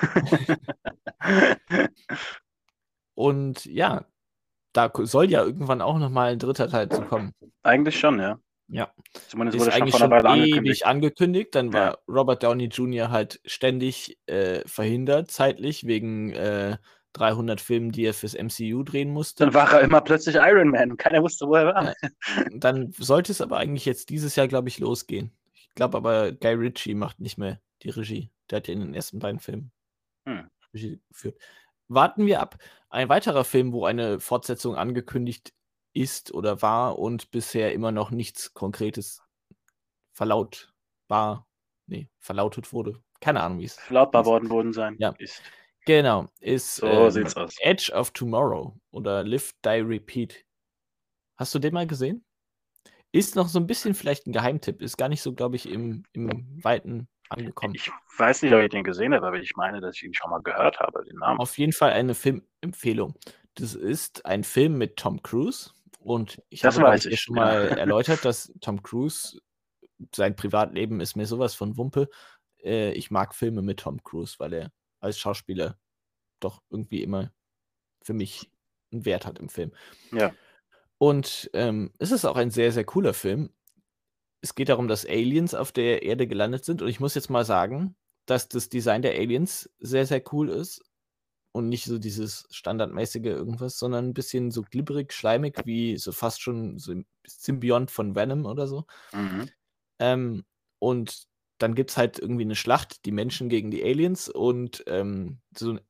[3.14, 4.04] und ja,
[4.72, 7.32] da soll ja irgendwann auch noch mal ein dritter Teil zu kommen.
[7.62, 8.40] Eigentlich schon, ja.
[8.70, 8.92] Ja.
[9.28, 11.54] Zumindest ist wurde eigentlich schon, schon ewig angekündigt.
[11.54, 11.98] Dann war ja.
[12.08, 13.10] Robert Downey Jr.
[13.10, 16.78] halt ständig äh, verhindert, zeitlich, wegen äh,
[17.14, 19.44] 300 Filmen, die er fürs MCU drehen musste.
[19.44, 20.96] Dann war er immer plötzlich Iron Man.
[20.96, 21.94] Keiner wusste, wo er war.
[22.52, 25.32] Dann sollte es aber eigentlich jetzt dieses Jahr, glaube ich, losgehen.
[25.52, 28.30] Ich glaube aber, Guy Ritchie macht nicht mehr die Regie.
[28.50, 29.72] Der hat ja in den ersten beiden Filmen
[30.26, 30.48] hm.
[30.72, 31.36] Regie geführt
[31.90, 32.56] warten wir ab.
[32.88, 35.52] Ein weiterer Film, wo eine Fortsetzung angekündigt
[35.92, 39.22] ist oder war und bisher immer noch nichts Konkretes
[40.12, 41.46] verlautbar,
[41.86, 43.02] nee, verlautet wurde.
[43.20, 43.74] Keine Ahnung, wie es.
[43.74, 44.96] Verlautbar worden worden sein.
[44.98, 45.14] Ja.
[45.18, 45.42] Ist.
[45.86, 47.26] Genau, ist so ähm,
[47.60, 50.44] Edge of Tomorrow oder Live, Die, Repeat.
[51.36, 52.24] Hast du den mal gesehen?
[53.12, 56.04] Ist noch so ein bisschen vielleicht ein Geheimtipp, ist gar nicht so, glaube ich, im,
[56.12, 57.74] im weiten angekommen.
[57.74, 60.30] Ich weiß nicht, ob ich den gesehen habe, aber ich meine, dass ich ihn schon
[60.30, 61.40] mal gehört habe, den Namen.
[61.40, 63.14] Auf jeden Fall eine Filmempfehlung.
[63.54, 65.70] Das ist ein Film mit Tom Cruise
[66.00, 69.40] und ich das habe dir schon mal erläutert, dass Tom Cruise
[70.14, 72.08] sein Privatleben ist mir sowas von Wumpe.
[72.62, 75.78] Äh, ich mag Filme mit Tom Cruise, weil er als Schauspieler
[76.40, 77.32] doch irgendwie immer
[78.02, 78.50] für mich
[78.92, 79.72] einen Wert hat im Film.
[80.10, 80.32] Ja.
[80.96, 83.50] Und ähm, es ist auch ein sehr, sehr cooler Film
[84.42, 86.82] es geht darum, dass Aliens auf der Erde gelandet sind.
[86.82, 87.94] Und ich muss jetzt mal sagen,
[88.26, 90.82] dass das Design der Aliens sehr, sehr cool ist.
[91.52, 96.40] Und nicht so dieses standardmäßige irgendwas, sondern ein bisschen so glibberig, schleimig, wie so fast
[96.40, 96.94] schon so
[97.26, 98.84] Symbiont von Venom oder so.
[99.12, 99.50] Mhm.
[99.98, 100.44] Ähm,
[100.78, 101.24] und
[101.58, 105.70] dann gibt es halt irgendwie eine Schlacht, die Menschen gegen die Aliens und ähm, so
[105.70, 105.82] eine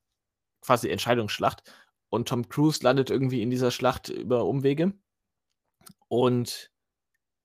[0.63, 1.63] quasi Entscheidungsschlacht.
[2.09, 4.95] Und Tom Cruise landet irgendwie in dieser Schlacht über Umwege.
[6.09, 6.71] Und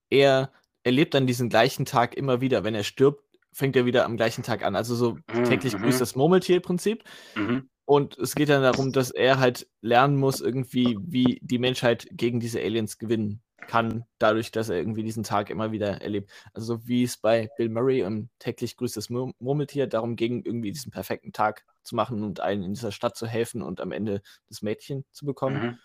[0.09, 0.51] er
[0.83, 2.63] erlebt dann diesen gleichen Tag immer wieder.
[2.63, 4.75] Wenn er stirbt, fängt er wieder am gleichen Tag an.
[4.75, 5.43] Also so mhm.
[5.45, 5.83] täglich mhm.
[5.83, 7.03] grüßt das Murmeltier-Prinzip.
[7.35, 7.69] Mhm.
[7.85, 12.39] Und es geht dann darum, dass er halt lernen muss, irgendwie, wie die Menschheit gegen
[12.39, 16.31] diese Aliens gewinnen kann, dadurch, dass er irgendwie diesen Tag immer wieder erlebt.
[16.53, 20.43] Also so wie es bei Bill Murray und täglich grüßt das Mur Murmeltier darum ging,
[20.43, 23.91] irgendwie diesen perfekten Tag zu machen und allen in dieser Stadt zu helfen und am
[23.91, 25.79] Ende das Mädchen zu bekommen, mhm.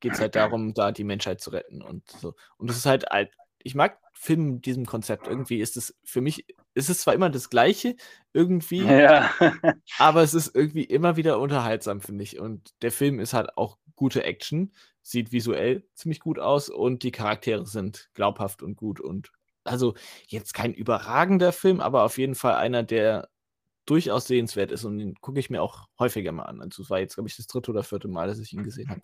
[0.00, 2.34] geht es halt darum, da die Menschheit zu retten und so.
[2.56, 3.32] Und es ist halt, halt
[3.66, 5.26] ich mag Filme mit diesem Konzept.
[5.26, 7.96] Irgendwie ist es für mich, ist es zwar immer das Gleiche,
[8.32, 9.30] irgendwie, Ja.
[9.98, 12.38] aber es ist irgendwie immer wieder unterhaltsam, finde ich.
[12.38, 17.10] Und der Film ist halt auch gute Action, sieht visuell ziemlich gut aus und die
[17.12, 19.00] Charaktere sind glaubhaft und gut.
[19.00, 19.30] Und
[19.64, 19.94] also
[20.28, 23.28] jetzt kein überragender Film, aber auf jeden Fall einer, der
[23.84, 26.60] durchaus sehenswert ist und den gucke ich mir auch häufiger mal an.
[26.60, 28.90] Also es war jetzt, glaube ich, das dritte oder vierte Mal, dass ich ihn gesehen
[28.90, 29.02] habe.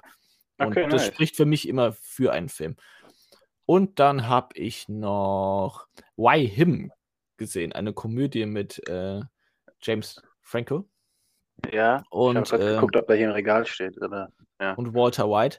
[0.59, 1.07] Und Okay, das nice.
[1.07, 2.77] spricht für mich immer für einen Film.
[3.67, 5.87] Und dann habe ich noch
[6.17, 6.93] Why Him
[7.37, 9.21] gesehen, eine Komödie mit äh,
[9.81, 10.89] James Franco
[11.73, 12.03] Ja.
[12.03, 14.01] Ich habe und, äh, geguckt, ob er hier im Regal steht.
[14.01, 14.31] Oder?
[14.77, 15.59] und Walter White,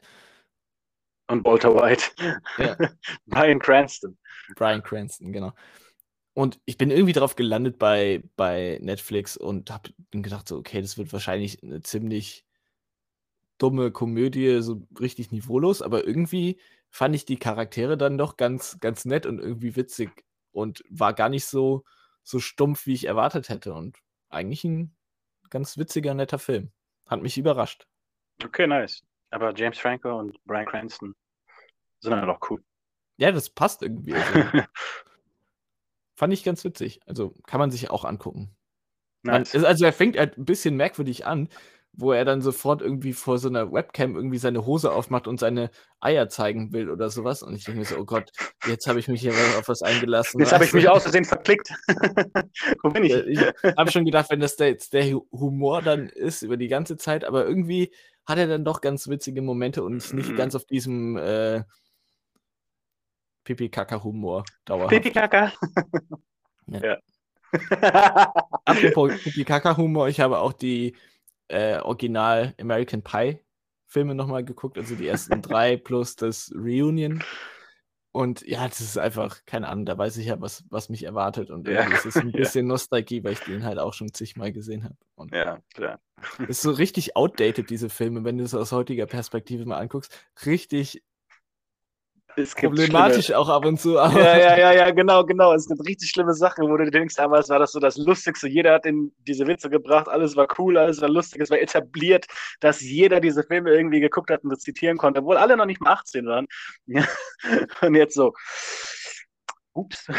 [1.27, 2.03] Und Walter White.
[2.57, 2.77] Ja.
[3.25, 4.17] Brian Cranston.
[4.55, 5.53] Bryan Cranston, genau.
[6.33, 10.97] Und ich bin irgendwie drauf gelandet bei, bei Netflix und habe gedacht, so, okay, das
[10.97, 12.45] wird wahrscheinlich eine ziemlich
[13.59, 16.59] dumme Komödie, so richtig niveaulos, aber irgendwie
[16.93, 20.11] fand ich die Charaktere dann doch ganz, ganz nett und irgendwie witzig
[20.51, 21.83] und war gar nicht so,
[22.21, 23.73] so stumpf, wie ich erwartet hätte.
[23.73, 23.97] Und
[24.29, 24.95] eigentlich ein
[25.49, 26.71] ganz witziger, netter Film.
[27.07, 27.87] Hat mich überrascht.
[28.43, 29.01] Okay, nice.
[29.31, 31.15] Aber James Franco und Brian Cranston
[31.99, 32.63] sind dann doch cool.
[33.17, 34.13] Ja, das passt irgendwie.
[34.13, 34.43] Also,
[36.15, 36.99] fand ich ganz witzig.
[37.07, 38.55] Also kann man sich auch angucken.
[39.23, 39.55] Nice.
[39.55, 41.49] also er fängt halt ein bisschen merkwürdig an,
[41.95, 45.69] wo er dann sofort irgendwie vor so einer Webcam irgendwie seine Hose aufmacht und seine
[45.99, 47.43] Eier zeigen will oder sowas.
[47.43, 48.31] Und ich denke mir so, oh Gott,
[48.67, 50.39] jetzt habe ich mich hier auf was eingelassen.
[50.39, 51.69] Jetzt habe ich mich aus Versehen verklickt.
[52.81, 53.13] Wo bin ich?
[53.13, 53.39] Ich
[53.77, 56.97] habe schon gedacht, wenn das der, jetzt der Hu- Humor dann ist über die ganze
[56.97, 57.93] Zeit, aber irgendwie
[58.25, 60.35] hat er dann doch ganz witzige Momente und ist nicht Mhm.
[60.37, 61.63] ganz auf diesem äh,
[63.43, 64.89] Pipi-Kaka-Humor dauerhaft.
[64.89, 65.51] Pipi Kaka.
[66.67, 66.79] Ja.
[66.81, 66.97] ja.
[68.65, 70.95] Apropos Pipi-Kaka-Humor, ich habe auch die
[71.47, 73.39] äh, Original American Pie
[73.87, 77.19] Filme nochmal geguckt, also die ersten drei plus das Reunion.
[78.11, 81.49] Und ja, das ist einfach, keine Ahnung, da weiß ich ja, was, was mich erwartet.
[81.49, 81.81] Und Ja.
[81.81, 82.39] irgendwie ist ein Ja.
[82.39, 84.95] bisschen Nostalgie, weil ich den halt auch schon zigmal gesehen habe.
[85.15, 85.99] Und ja, klar.
[86.47, 90.15] ist so richtig outdated, diese Filme, wenn du es aus heutiger Perspektive mal anguckst.
[90.45, 91.03] Richtig
[92.35, 93.99] Es gibt problematisch auch ab und zu.
[93.99, 95.53] Aber Schlimme, ja, ja, ja, ja, genau, genau.
[95.53, 98.47] Es gibt richtig schlimme Sachen, wo du denkst, damals war das so das Lustigste.
[98.47, 102.25] Jeder hat in diese Witze gebracht, alles war cool, alles war lustig, es war etabliert,
[102.59, 105.81] dass jeder diese Filme irgendwie geguckt hat und das zitieren konnte, obwohl alle noch nicht
[105.81, 106.47] mal 18 waren.
[106.85, 107.05] Ja.
[107.81, 108.33] Und jetzt so.
[109.73, 110.07] Ups.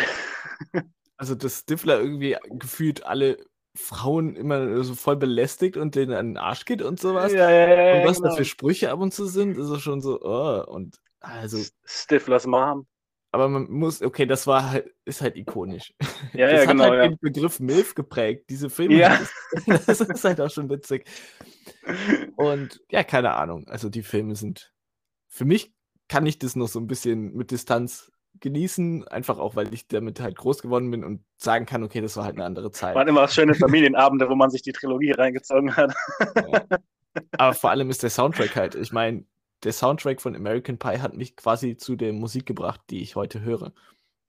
[1.17, 3.39] Also, dass Stifler irgendwie gefühlt alle
[3.77, 7.33] Frauen immer so voll belästigt und denen an den Arsch geht und sowas.
[7.33, 8.37] Ja, ja, ja, und was da genau.
[8.37, 12.87] für Sprüche ab und zu sind, ist es schon so, oh, und also, Stiflers Mom.
[13.33, 15.93] aber man muss, okay, das war halt, ist halt ikonisch.
[16.33, 16.85] Ja, das ja, hat genau.
[16.85, 17.09] halt Ja.
[17.09, 18.49] den Begriff MILF geprägt.
[18.51, 19.19] Diese Filme, Ja.
[19.67, 21.05] das, das ist halt auch schon witzig.
[22.37, 23.67] Und ja, keine Ahnung.
[23.69, 24.73] Also die Filme sind,
[25.29, 25.73] für mich
[26.09, 28.11] kann ich das noch so ein bisschen mit Distanz
[28.41, 32.17] genießen, einfach auch, weil ich damit halt groß geworden bin und sagen kann, okay, das
[32.17, 32.95] war halt eine andere Zeit.
[32.95, 35.95] Waren immer schöne Familienabende, wo man sich die Trilogie reingezogen hat.
[36.37, 36.65] Ja.
[37.39, 39.25] Aber vor allem ist der Soundtrack halt, ich meine,
[39.65, 43.41] der Soundtrack von American Pie hat mich quasi zu der Musik gebracht, die ich heute
[43.41, 43.73] höre.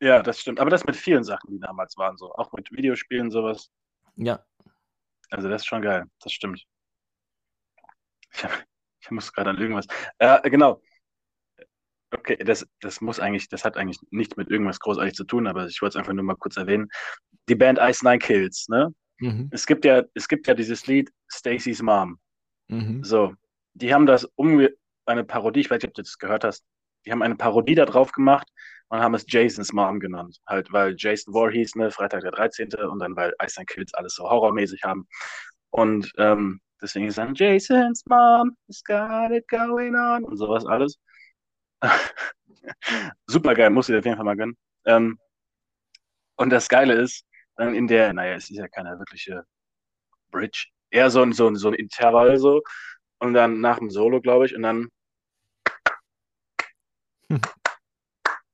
[0.02, 0.60] Ja, das stimmt.
[0.60, 2.34] Aber das mit vielen Sachen, die damals waren, so.
[2.34, 3.70] Auch mit Videospielen, sowas.
[4.16, 4.46] Ja,
[5.30, 6.66] Also das ist schon geil, das stimmt.
[8.34, 8.46] Ich,
[9.02, 9.88] ich muss gerade an irgendwas.
[10.18, 10.82] Äh, genau.
[12.12, 15.68] Okay, das, das muss eigentlich, das hat eigentlich nichts mit irgendwas großartig zu tun, aber
[15.68, 16.88] ich wollte es einfach nur mal kurz erwähnen.
[17.50, 18.94] Die Band Ice Nine Kills, ne?
[19.20, 19.50] mhm.
[19.52, 22.20] Es gibt ja, es gibt ja dieses Lied Stacy's Mom.
[22.70, 23.04] Mhm.
[23.04, 23.34] So,
[23.74, 24.68] die haben das um
[25.06, 26.64] eine Parodie, ich weiß nicht, ob du das gehört hast.
[27.06, 28.48] Die haben eine Parodie da drauf gemacht
[28.90, 30.40] und haben es Jasons Mom genannt.
[30.48, 32.74] Halt, weil Jason Voorhees, ne, Freitag der 13.
[32.90, 35.08] und dann, weil Ice Nine Kills alles so horrormäßig haben.
[35.70, 40.98] Und ähm, deswegen ist dann Jason's Mom has got it going on und sowas alles.
[43.28, 44.58] Super geil, muss ich auf jeden Fall mal gönnen.
[44.86, 45.20] Ähm,
[46.38, 47.26] und das Geile ist,
[47.56, 49.44] dann in der, naja, es ist ja keine wirkliche
[50.32, 52.62] Bridge, eher so ein, so ein, so ein Intervall so.
[53.20, 54.90] Und dann nach dem Solo, glaube ich, und dann.
[57.32, 57.42] Hm.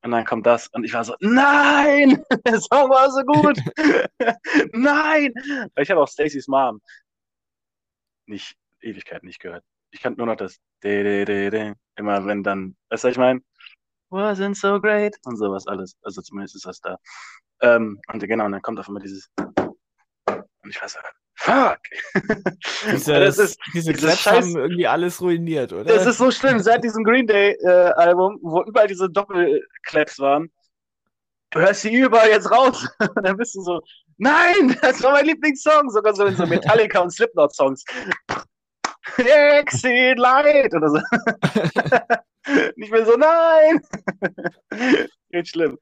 [0.03, 3.59] Und dann kommt das und ich war so, nein, der Song war so gut.
[4.73, 5.33] nein.
[5.77, 6.81] Ich habe auch Stacey's Mom
[8.25, 9.63] nicht Ewigkeit nicht gehört.
[9.91, 13.17] Ich kannte nur noch das de, de, de, immer wenn dann, weißt du, was ich
[13.17, 13.41] meine?
[14.09, 15.95] Wasn't so great und sowas alles.
[16.01, 16.97] Also zumindest ist das da.
[17.61, 19.29] Ähm, und genau, und dann kommt auf einmal dieses
[20.63, 20.99] und ich war so,
[21.41, 21.79] fuck.
[22.91, 25.85] Diese, das ist, diese Claps Scheiß- haben irgendwie alles ruiniert, oder?
[25.85, 30.51] das ist so schlimm, seit diesem Green Day äh, wo überall diese Doppelclaps waren.
[31.51, 32.87] Du hörst sie überall jetzt raus.
[33.15, 33.81] Und dann bist du so,
[34.17, 35.89] nein, das war mein Lieblingssong.
[35.89, 37.83] Sogar so in so Metallica und Slipknot Songs.
[39.17, 40.99] Exit Light oder so.
[42.75, 43.81] Ich bin so, nein!
[45.31, 45.77] Geht schlimm.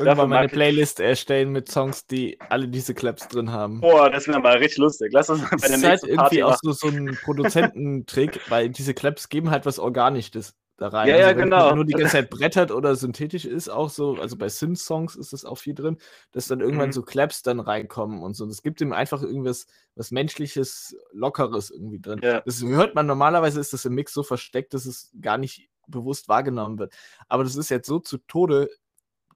[0.00, 3.80] Irgendwann mal eine Playlist erstellen mit Songs, die alle diese Claps drin haben.
[3.80, 5.10] Boah, das wäre mal richtig lustig.
[5.12, 9.28] Lass uns bei der nächsten halt irgendwie auch so, so ein Produzententrick, weil diese Claps
[9.28, 11.08] geben halt was Organisches da rein.
[11.08, 11.74] Ja, also, ja, genau.
[11.74, 15.44] nur die ganze Zeit brettert oder synthetisch ist, auch so, also bei Synth-Songs ist das
[15.44, 15.98] auch viel drin,
[16.32, 16.94] dass dann irgendwann mhm.
[16.94, 18.46] so Claps dann reinkommen und so.
[18.46, 22.20] Das gibt ihm einfach irgendwas, was Menschliches, Lockeres irgendwie drin.
[22.22, 22.40] Ja.
[22.40, 26.28] Das hört man normalerweise, ist das im Mix so versteckt, dass es gar nicht bewusst
[26.28, 26.94] wahrgenommen wird.
[27.28, 28.70] Aber das ist jetzt so zu Tode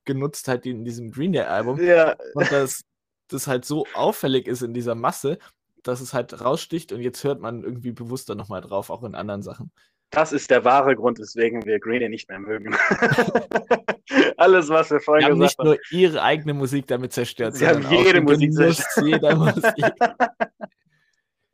[0.05, 1.82] genutzt, halt in diesem Green Day-Album.
[1.82, 2.16] Ja.
[2.34, 2.84] Und das,
[3.28, 5.38] das halt so auffällig ist in dieser Masse,
[5.82, 9.42] dass es halt raussticht und jetzt hört man irgendwie bewusster nochmal drauf, auch in anderen
[9.42, 9.70] Sachen.
[10.11, 12.74] Das ist der wahre Grund, weswegen wir Green Day nicht mehr mögen.
[14.36, 15.68] Alles, was wir vorhin gesagt haben.
[15.68, 19.07] nicht nur ihre eigene Musik damit zerstört, Sie haben jede Musik zerstört.
[19.07, 19.84] Jeder Musik.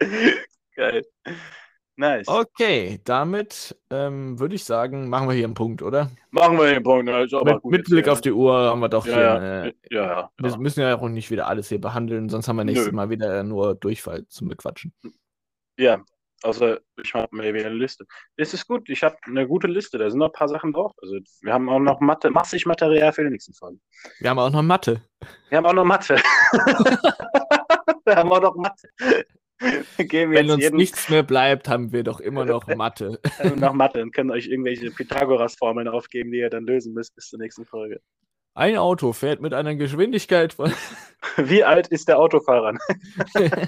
[0.76, 1.04] Geil.
[2.00, 2.28] Nice.
[2.28, 6.10] Okay, damit ähm, würde ich sagen, machen wir hier einen Punkt, oder?
[6.30, 7.10] Machen wir hier einen Punkt.
[7.10, 9.22] Also mit, mit Blick auf die Uhr haben wir doch ja, hier.
[9.22, 12.56] Ja, eine, ja, ja, Wir müssen ja auch nicht wieder alles hier behandeln, sonst haben
[12.56, 12.96] wir nächstes Nö.
[12.96, 14.94] Mal wieder nur Durchfall zum Bequatschen.
[15.78, 16.02] Ja,
[16.42, 18.06] Außer ich habe mir wieder eine Liste.
[18.38, 18.88] Das ist gut.
[18.88, 19.98] Ich habe eine gute Liste.
[19.98, 20.94] Da sind noch ein paar Sachen drauf.
[21.02, 23.78] Also wir haben auch noch Mathe, massig Material für die nächsten Folgen.
[24.20, 25.02] Wir haben auch noch Mathe.
[25.50, 26.16] Wir haben auch noch Mathe.
[28.06, 28.88] wir haben auch noch Mathe.
[29.60, 30.76] Wenn uns jeden...
[30.76, 33.20] nichts mehr bleibt, haben wir doch immer noch Mathe.
[33.56, 37.38] noch Mathe und können euch irgendwelche Pythagoras-Formeln aufgeben, die ihr dann lösen müsst bis zur
[37.38, 38.00] nächsten Folge.
[38.54, 40.72] Ein Auto fährt mit einer Geschwindigkeit von.
[41.36, 42.76] Wie alt ist der Autofahrer?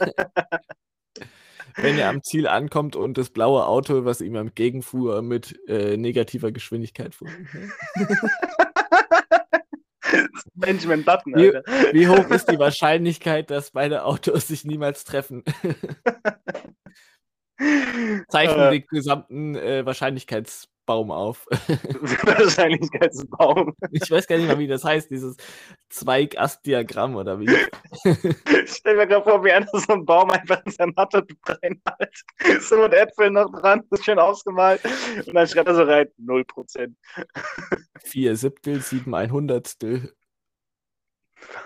[1.77, 6.53] wenn er am Ziel ankommt und das blaue Auto, was ihm entgegenfuhr, mit äh, negativer
[6.53, 7.29] Geschwindigkeit fuhr.
[10.55, 11.53] Benjamin Button, wie,
[11.93, 15.45] wie, hoch ist die Wahrscheinlichkeit, dass beide Autos sich niemals treffen?
[18.29, 21.47] Zeichnen äh, den gesamten äh, Wahrscheinlichkeits Baum auf.
[21.49, 23.75] Wahrscheinlichkeitsbaum.
[23.91, 25.37] Ich weiß gar nicht mal, wie das heißt, dieses
[25.91, 27.51] Zweig-Ast-Diagramm oder wie.
[28.05, 28.05] Ich
[28.77, 32.23] stell mir gerade vor, wie einer so einen Baum einfach in seine Matte reinmalt.
[32.61, 34.81] So mit Äpfeln noch dran, das ist schön ausgemalt.
[35.27, 36.95] Und dann schreibt er so rein, 0%.
[38.05, 40.15] Vier Siebtel, sieben ein Hundertstel.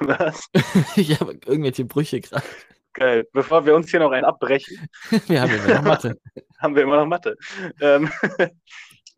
[0.00, 0.48] Was?
[0.96, 2.44] ich habe irgendwelche Brüche gerade.
[2.92, 3.28] Geil.
[3.32, 4.88] Bevor wir uns hier noch einen abbrechen.
[5.26, 6.18] wir haben immer noch Mathe.
[6.58, 7.36] haben wir immer noch Mathe.
[7.80, 8.10] Ähm,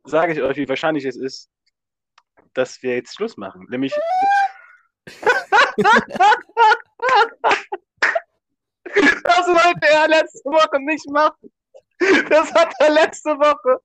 [0.05, 1.49] sage ich euch, wie wahrscheinlich es ist,
[2.55, 3.66] dass wir jetzt Schluss machen.
[3.68, 3.94] Nämlich.
[5.07, 5.20] das
[9.46, 11.53] wollte er letzte Woche nicht machen.
[12.28, 13.80] Das hat er letzte Woche.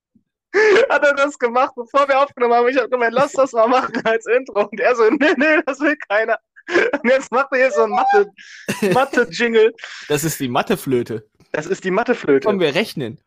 [0.89, 2.67] Hat er das gemacht, bevor wir aufgenommen haben.
[2.67, 4.67] Ich habe gemeint, lass das mal machen als Intro.
[4.67, 6.37] Und er so, nee, nee, das will keiner.
[6.69, 7.89] Und jetzt macht er hier so ein
[8.93, 9.65] Mathe-Jingle.
[9.65, 11.27] Mathe das ist die Matheflöte.
[11.51, 12.45] Das ist die Matheflöte.
[12.45, 13.19] Kommen wir rechnen.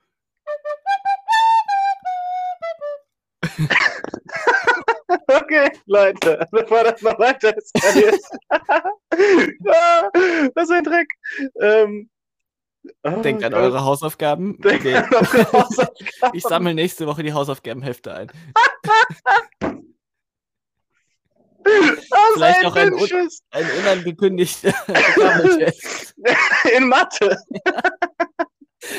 [5.29, 8.21] Okay, Leute, bevor das noch weiter eskaliert.
[8.51, 10.11] ah,
[10.55, 11.09] das ist ein Dreck.
[11.61, 12.11] Ähm,
[13.03, 14.59] oh Denkt an eure Hausaufgaben.
[14.59, 14.97] Okay.
[14.97, 16.37] An eure Hausaufgaben.
[16.37, 18.33] Ich sammle nächste Woche die Hausaufgabenhefte ein.
[22.35, 24.73] Vielleicht noch ein, un ein unangekündigter
[26.77, 27.37] In Mathe.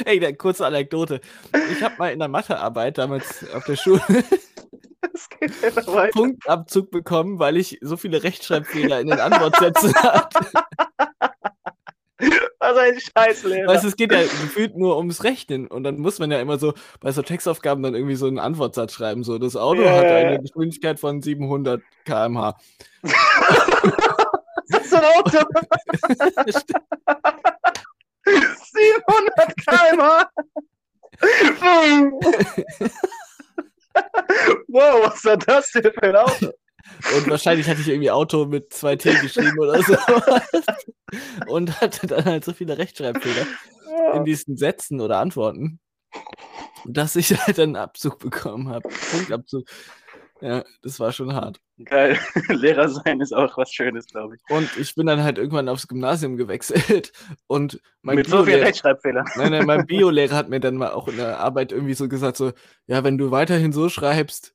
[0.05, 1.21] Ey, eine kurze Anekdote.
[1.71, 4.01] Ich habe mal in der Mathearbeit damals auf der Schule
[6.11, 10.39] Punktabzug bekommen, weil ich so viele Rechtschreibfehler in den Antwortsätzen hatte.
[12.59, 13.67] Was ein Scheißlehrer.
[13.67, 15.67] Weißt du, es geht ja gefühlt nur ums Rechnen.
[15.67, 18.93] Und dann muss man ja immer so bei so Textaufgaben dann irgendwie so einen Antwortsatz
[18.93, 19.23] schreiben.
[19.23, 19.97] So, das Auto yeah.
[19.97, 22.57] hat eine Geschwindigkeit von 700 km/h.
[24.69, 25.38] das ist ein Auto.
[28.28, 30.30] 700 km/h.
[34.67, 36.51] wow, was war das denn für ein Auto?
[37.15, 39.97] Und wahrscheinlich hatte ich irgendwie Auto mit zwei T geschrieben oder so.
[41.47, 43.45] Und hatte dann halt so viele Rechtschreibfehler
[44.13, 45.80] in diesen Sätzen oder Antworten,
[46.86, 48.89] dass ich halt einen Abzug bekommen habe.
[49.11, 49.67] Punktabzug.
[50.41, 51.59] Ja, das war schon hart.
[51.83, 52.19] Geil.
[52.49, 54.41] Lehrer sein ist auch was Schönes, glaube ich.
[54.49, 57.11] Und ich bin dann halt irgendwann aufs Gymnasium gewechselt.
[57.47, 59.25] Und mein Mit so vielen Rechtschreibfehlern.
[59.35, 62.38] Nein, nein, mein Biolehrer hat mir dann mal auch in der Arbeit irgendwie so gesagt:
[62.38, 62.51] so,
[62.85, 64.53] ja, wenn du weiterhin so schreibst,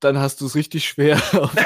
[0.00, 1.64] dann hast du es richtig schwer auf dem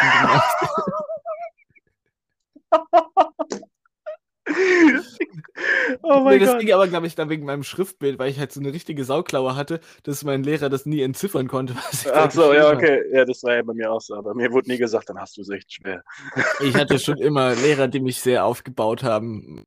[6.02, 6.60] oh mein nee, das Gott.
[6.60, 9.56] ging aber, glaube ich, dann wegen meinem Schriftbild, weil ich halt so eine richtige Sauklaue
[9.56, 11.74] hatte, dass mein Lehrer das nie entziffern konnte.
[12.12, 13.02] Ach so, ja, okay.
[13.12, 14.14] Ja, das war ja bei mir auch so.
[14.14, 16.02] Aber mir wurde nie gesagt, dann hast du es echt schwer.
[16.60, 19.64] Ich hatte schon immer Lehrer, die mich sehr aufgebaut haben.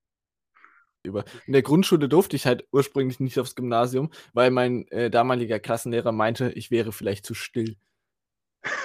[1.03, 1.25] über.
[1.45, 6.11] In der Grundschule durfte ich halt ursprünglich nicht aufs Gymnasium, weil mein äh, damaliger Klassenlehrer
[6.11, 7.75] meinte, ich wäre vielleicht zu still.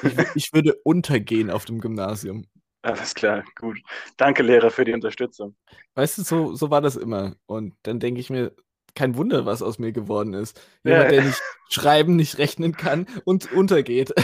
[0.03, 2.47] Ich, ich würde untergehen auf dem Gymnasium.
[2.89, 3.79] Alles klar, gut.
[4.17, 5.55] Danke, Lehrer, für die Unterstützung.
[5.95, 7.35] Weißt du, so, so war das immer.
[7.45, 8.55] Und dann denke ich mir,
[8.95, 10.59] kein Wunder, was aus mir geworden ist.
[10.85, 11.11] Jemand, ja.
[11.11, 14.15] der nicht schreiben, nicht rechnen kann und untergeht.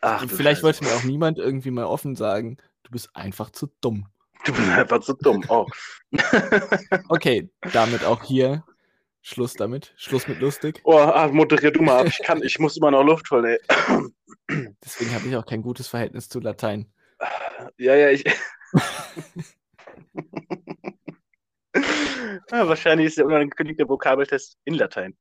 [0.00, 4.06] Ach, vielleicht wollte mir auch niemand irgendwie mal offen sagen, du bist einfach zu dumm.
[4.44, 5.44] Du bist einfach zu dumm.
[5.48, 5.66] Oh.
[7.08, 8.62] okay, damit auch hier
[9.26, 9.94] Schluss damit.
[9.96, 10.82] Schluss mit lustig.
[10.84, 12.06] Oh, ach, moderier du mal ab.
[12.08, 13.58] Ich kann, ich muss immer noch Luft holen, ey.
[14.84, 16.92] Deswegen habe ich auch kein gutes Verhältnis zu Latein.
[17.78, 18.22] Ja, ja, ich.
[22.50, 25.16] ja, wahrscheinlich ist der unangekündigte Vokabeltest in Latein.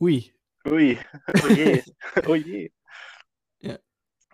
[0.00, 0.32] Ui.
[0.66, 0.98] Ui.
[1.44, 1.82] Oh je.
[2.26, 2.70] Oh je.
[3.60, 3.78] Ja.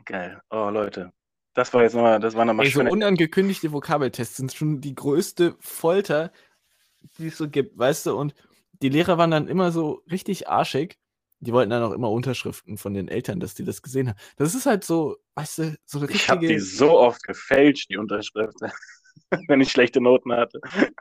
[0.04, 0.40] Geil.
[0.50, 1.12] Oh, Leute.
[1.54, 2.86] Das war jetzt nochmal, das war nochmal schön.
[2.86, 6.30] So unangekündigte Vokabeltests sind schon die größte Folter,
[7.18, 8.16] die es so gibt, weißt du?
[8.16, 8.34] Und
[8.82, 10.98] die Lehrer waren dann immer so richtig arschig.
[11.40, 14.18] Die wollten dann auch immer Unterschriften von den Eltern, dass die das gesehen haben.
[14.36, 16.22] Das ist halt so, weißt du, so eine richtige...
[16.22, 18.70] Ich habe die so oft gefälscht, die Unterschriften.
[19.48, 20.60] wenn ich schlechte Noten hatte.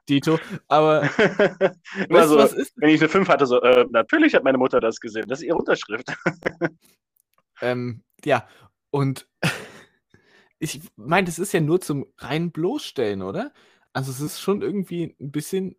[0.09, 1.03] Dito, aber
[2.09, 2.73] weißt so, was ist?
[2.77, 5.27] wenn ich eine 5 hatte, so, äh, natürlich hat meine Mutter das gesehen.
[5.27, 6.07] Das ist ihre Unterschrift.
[7.61, 8.47] ähm, ja,
[8.91, 9.27] und
[10.59, 13.53] ich meine, das ist ja nur zum rein bloßstellen, oder?
[13.91, 15.75] Also es ist schon irgendwie ein bisschen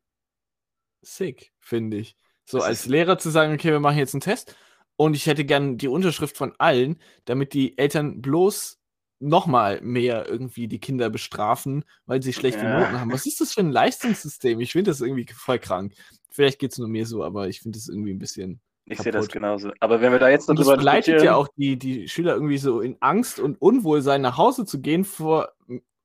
[1.05, 2.17] sick, finde ich.
[2.45, 4.57] So das als Lehrer zu sagen, okay, wir machen jetzt einen Test
[4.97, 8.79] und ich hätte gern die Unterschrift von allen, damit die Eltern bloß
[9.21, 12.81] nochmal mehr irgendwie die Kinder bestrafen, weil sie schlechte ja.
[12.81, 13.13] Noten haben.
[13.13, 14.61] Was ist das für ein Leistungssystem?
[14.61, 15.95] Ich finde das irgendwie voll krank.
[16.31, 18.61] Vielleicht geht es nur mir so, aber ich finde das irgendwie ein bisschen.
[18.87, 19.71] Ich sehe das genauso.
[19.81, 22.59] Aber wenn wir da jetzt noch drüber Das begleitet ja auch die, die Schüler irgendwie
[22.59, 25.53] so in Angst und Unwohlsein nach Hause zu gehen vor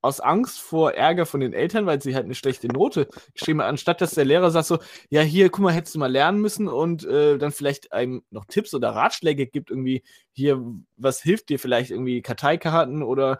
[0.02, 3.70] aus Angst vor Ärger von den Eltern, weil sie halt eine schlechte Note geschrieben haben,
[3.70, 4.80] anstatt dass der Lehrer sagt so,
[5.10, 8.45] ja, hier, guck mal, hättest du mal lernen müssen und äh, dann vielleicht einem noch
[8.45, 10.64] Tipps oder Ratschläge gibt, irgendwie, hier,
[10.95, 13.39] was hilft dir vielleicht irgendwie Karteikarten oder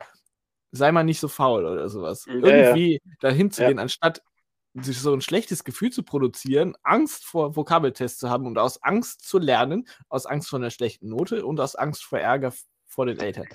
[0.72, 2.26] sei mal nicht so faul oder sowas.
[2.26, 3.14] Ja, irgendwie ja.
[3.22, 3.70] dahin zu ja.
[3.70, 4.22] gehen, anstatt
[4.76, 9.28] sich so ein schlechtes Gefühl zu produzieren, Angst vor Vokabeltests zu haben und aus Angst
[9.28, 12.54] zu lernen, aus Angst vor einer schlechten Note und aus Angst vor Ärger
[12.86, 13.48] vor den Eltern.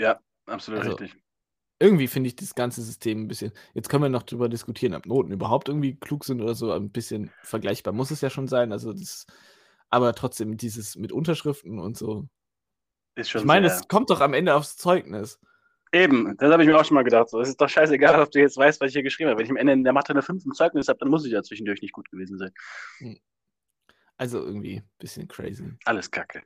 [0.00, 1.25] Ja, absolut also, richtig
[1.78, 3.52] irgendwie finde ich das ganze System ein bisschen.
[3.74, 6.72] Jetzt können wir noch darüber diskutieren, ob Noten überhaupt irgendwie klug sind oder so.
[6.72, 8.72] Ein bisschen vergleichbar muss es ja schon sein.
[8.72, 9.26] Also das,
[9.90, 12.28] aber trotzdem dieses mit Unterschriften und so.
[13.14, 15.38] Ist schon ich meine, es kommt doch am Ende aufs Zeugnis.
[15.92, 17.28] Eben, das habe ich mir auch schon mal gedacht.
[17.28, 19.38] So, es ist doch scheißegal, ob du jetzt weißt, was ich hier geschrieben habe.
[19.38, 21.32] Wenn ich am Ende in der Mathe eine 5 im Zeugnis habe, dann muss ich
[21.32, 22.52] ja zwischendurch nicht gut gewesen sein.
[22.98, 23.18] Hm.
[24.16, 25.72] Also irgendwie ein bisschen crazy.
[25.84, 26.42] Alles kacke.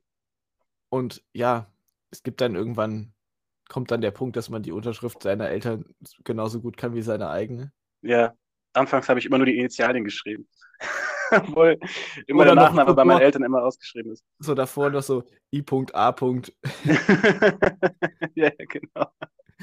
[0.88, 1.72] Und ja,
[2.10, 3.12] es gibt dann irgendwann
[3.70, 5.84] kommt dann der Punkt, dass man die Unterschrift seiner Eltern
[6.24, 7.72] genauso gut kann wie seine eigene.
[8.02, 8.34] Ja,
[8.74, 10.46] anfangs habe ich immer nur die Initialien geschrieben.
[11.30, 11.78] Obwohl
[12.26, 14.24] immer Oder der Nachname bei meinen Eltern immer ausgeschrieben ist.
[14.40, 15.22] So davor noch so
[15.54, 16.08] I.A.
[18.34, 19.06] ja, genau.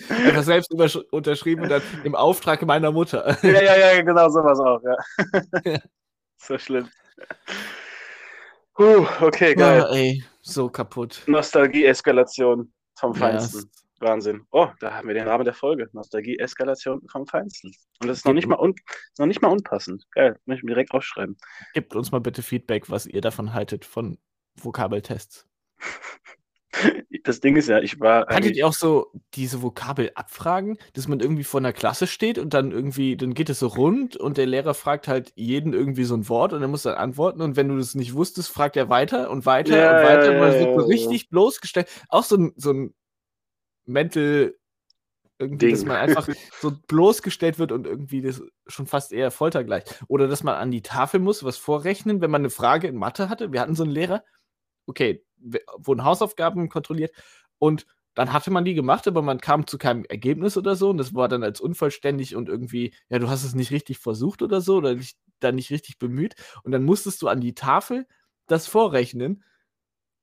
[0.10, 0.72] Einfach selbst
[1.12, 3.38] unterschrieben und dann im Auftrag meiner Mutter.
[3.44, 5.80] ja, ja, ja, genau, sowas auch, ja.
[6.38, 6.88] so schlimm.
[8.76, 9.80] Puh, okay, geil.
[9.80, 11.24] Ja, ey, so kaputt.
[11.26, 13.62] Nostalgie-Eskalation vom Feinsten.
[13.62, 14.46] Ja, Wahnsinn.
[14.52, 15.90] Oh, da haben wir den Rahmen der Folge.
[15.94, 17.72] Nostalgie, Eskalation vom Feinsten.
[18.02, 18.76] Und das ist noch nicht mal, un
[19.18, 20.06] noch nicht mal unpassend.
[20.12, 21.38] Geil, möchte ich direkt aufschreiben.
[21.74, 24.18] Gebt uns mal bitte Feedback, was ihr davon haltet von
[24.56, 25.48] Vokabeltests.
[27.24, 28.28] Das Ding ist ja, ich war.
[28.28, 32.72] Hattet ihr auch so diese Vokabelabfragen, dass man irgendwie vor einer Klasse steht und dann
[32.72, 36.30] irgendwie, dann geht es so rund und der Lehrer fragt halt jeden irgendwie so ein
[36.30, 39.30] Wort und er muss dann antworten und wenn du das nicht wusstest, fragt er weiter
[39.30, 41.90] und weiter ja, und weiter und man wird so richtig bloßgestellt.
[42.10, 42.94] Auch so ein, so ein
[43.88, 44.56] Mental
[45.40, 45.76] irgendwie, Ding.
[45.76, 46.28] dass man einfach
[46.62, 49.84] so bloßgestellt wird und irgendwie das schon fast eher Folter gleich.
[50.08, 53.30] Oder dass man an die Tafel muss, was vorrechnen, wenn man eine Frage in Mathe
[53.30, 53.52] hatte.
[53.52, 54.24] Wir hatten so einen Lehrer,
[54.88, 55.24] okay,
[55.78, 57.14] wurden Hausaufgaben kontrolliert
[57.60, 57.86] und
[58.16, 61.14] dann hatte man die gemacht, aber man kam zu keinem Ergebnis oder so und das
[61.14, 64.78] war dann als unvollständig und irgendwie, ja, du hast es nicht richtig versucht oder so
[64.78, 66.34] oder nicht, dann nicht richtig bemüht
[66.64, 68.08] und dann musstest du an die Tafel
[68.48, 69.44] das vorrechnen,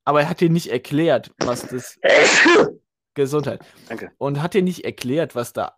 [0.04, 2.00] aber er hat dir nicht erklärt, was das
[3.14, 3.64] Gesundheit.
[3.88, 4.12] Danke.
[4.18, 5.76] Und hat dir nicht erklärt, was da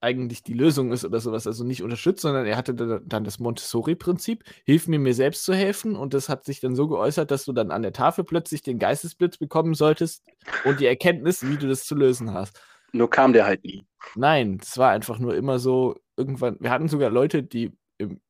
[0.00, 4.44] eigentlich die Lösung ist oder sowas, also nicht unterstützt, sondern er hatte dann das Montessori-Prinzip,
[4.64, 7.52] hilf mir, mir selbst zu helfen und das hat sich dann so geäußert, dass du
[7.52, 10.22] dann an der Tafel plötzlich den Geistesblitz bekommen solltest
[10.64, 12.60] und die Erkenntnis, wie du das zu lösen hast.
[12.92, 13.84] Nur kam der halt nie.
[14.14, 18.20] Nein, es war einfach nur immer so, irgendwann, wir hatten sogar Leute, die im,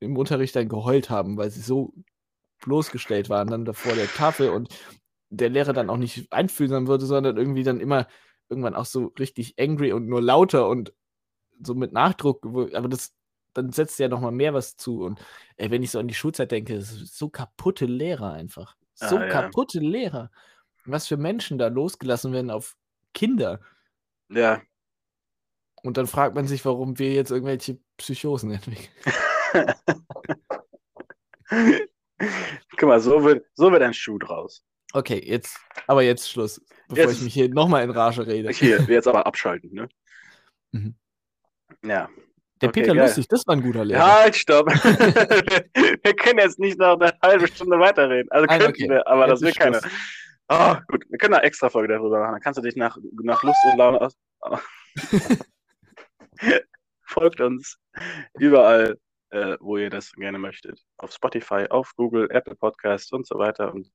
[0.00, 1.92] im Unterricht dann geheult haben, weil sie so
[2.64, 4.68] bloßgestellt waren dann da vor der Tafel und
[5.36, 8.06] der Lehrer dann auch nicht einfühlsam würde, sondern irgendwie dann immer
[8.48, 10.92] irgendwann auch so richtig angry und nur lauter und
[11.62, 12.44] so mit Nachdruck.
[12.44, 13.14] Aber das,
[13.52, 15.02] dann setzt ja nochmal mehr was zu.
[15.02, 15.20] Und
[15.56, 18.76] ey, wenn ich so an die Schulzeit denke, so kaputte Lehrer einfach.
[18.94, 19.28] So ah, ja.
[19.28, 20.30] kaputte Lehrer.
[20.84, 22.76] Was für Menschen da losgelassen werden auf
[23.14, 23.60] Kinder.
[24.28, 24.60] Ja.
[25.82, 28.88] Und dann fragt man sich, warum wir jetzt irgendwelche Psychosen entwickeln.
[32.78, 34.64] Guck mal, so wird, so wird ein Schuh draus.
[34.94, 38.50] Okay, jetzt, aber jetzt Schluss, bevor jetzt, ich mich hier nochmal in Rage rede.
[38.50, 39.88] Hier, jetzt aber abschalten, ne?
[40.70, 40.94] Mhm.
[41.84, 42.08] Ja.
[42.60, 43.04] Der okay, Peter geil.
[43.04, 44.20] Lustig, das war ein guter Lehrer.
[44.20, 44.68] Halt, stopp.
[44.72, 48.30] wir können jetzt nicht noch eine halbe Stunde weiterreden.
[48.30, 48.90] Also Nein, könnten okay.
[48.90, 49.80] wir, aber jetzt das will keiner.
[50.48, 52.32] Oh, gut, wir können eine extra Folge darüber machen.
[52.34, 54.16] Dann kannst du dich nach, nach Lust und Laune aus.
[57.02, 57.78] Folgt uns
[58.38, 58.96] überall,
[59.30, 60.80] äh, wo ihr das gerne möchtet.
[60.98, 63.90] Auf Spotify, auf Google, Apple Podcasts und so weiter und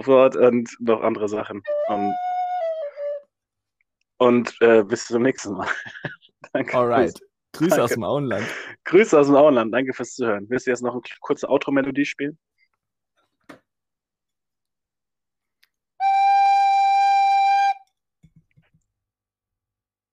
[0.00, 1.62] so fort und noch andere Sachen.
[1.88, 2.12] Um,
[4.18, 5.68] und äh, bis zum nächsten Mal.
[6.52, 6.76] Danke.
[6.76, 7.20] Alright.
[7.52, 7.84] Grüße Danke.
[7.84, 8.46] aus dem Auenland.
[8.84, 9.74] Grüße aus dem Auenland.
[9.74, 10.46] Danke fürs Zuhören.
[10.48, 12.38] Willst du jetzt noch eine kurze Outro-Melodie spielen?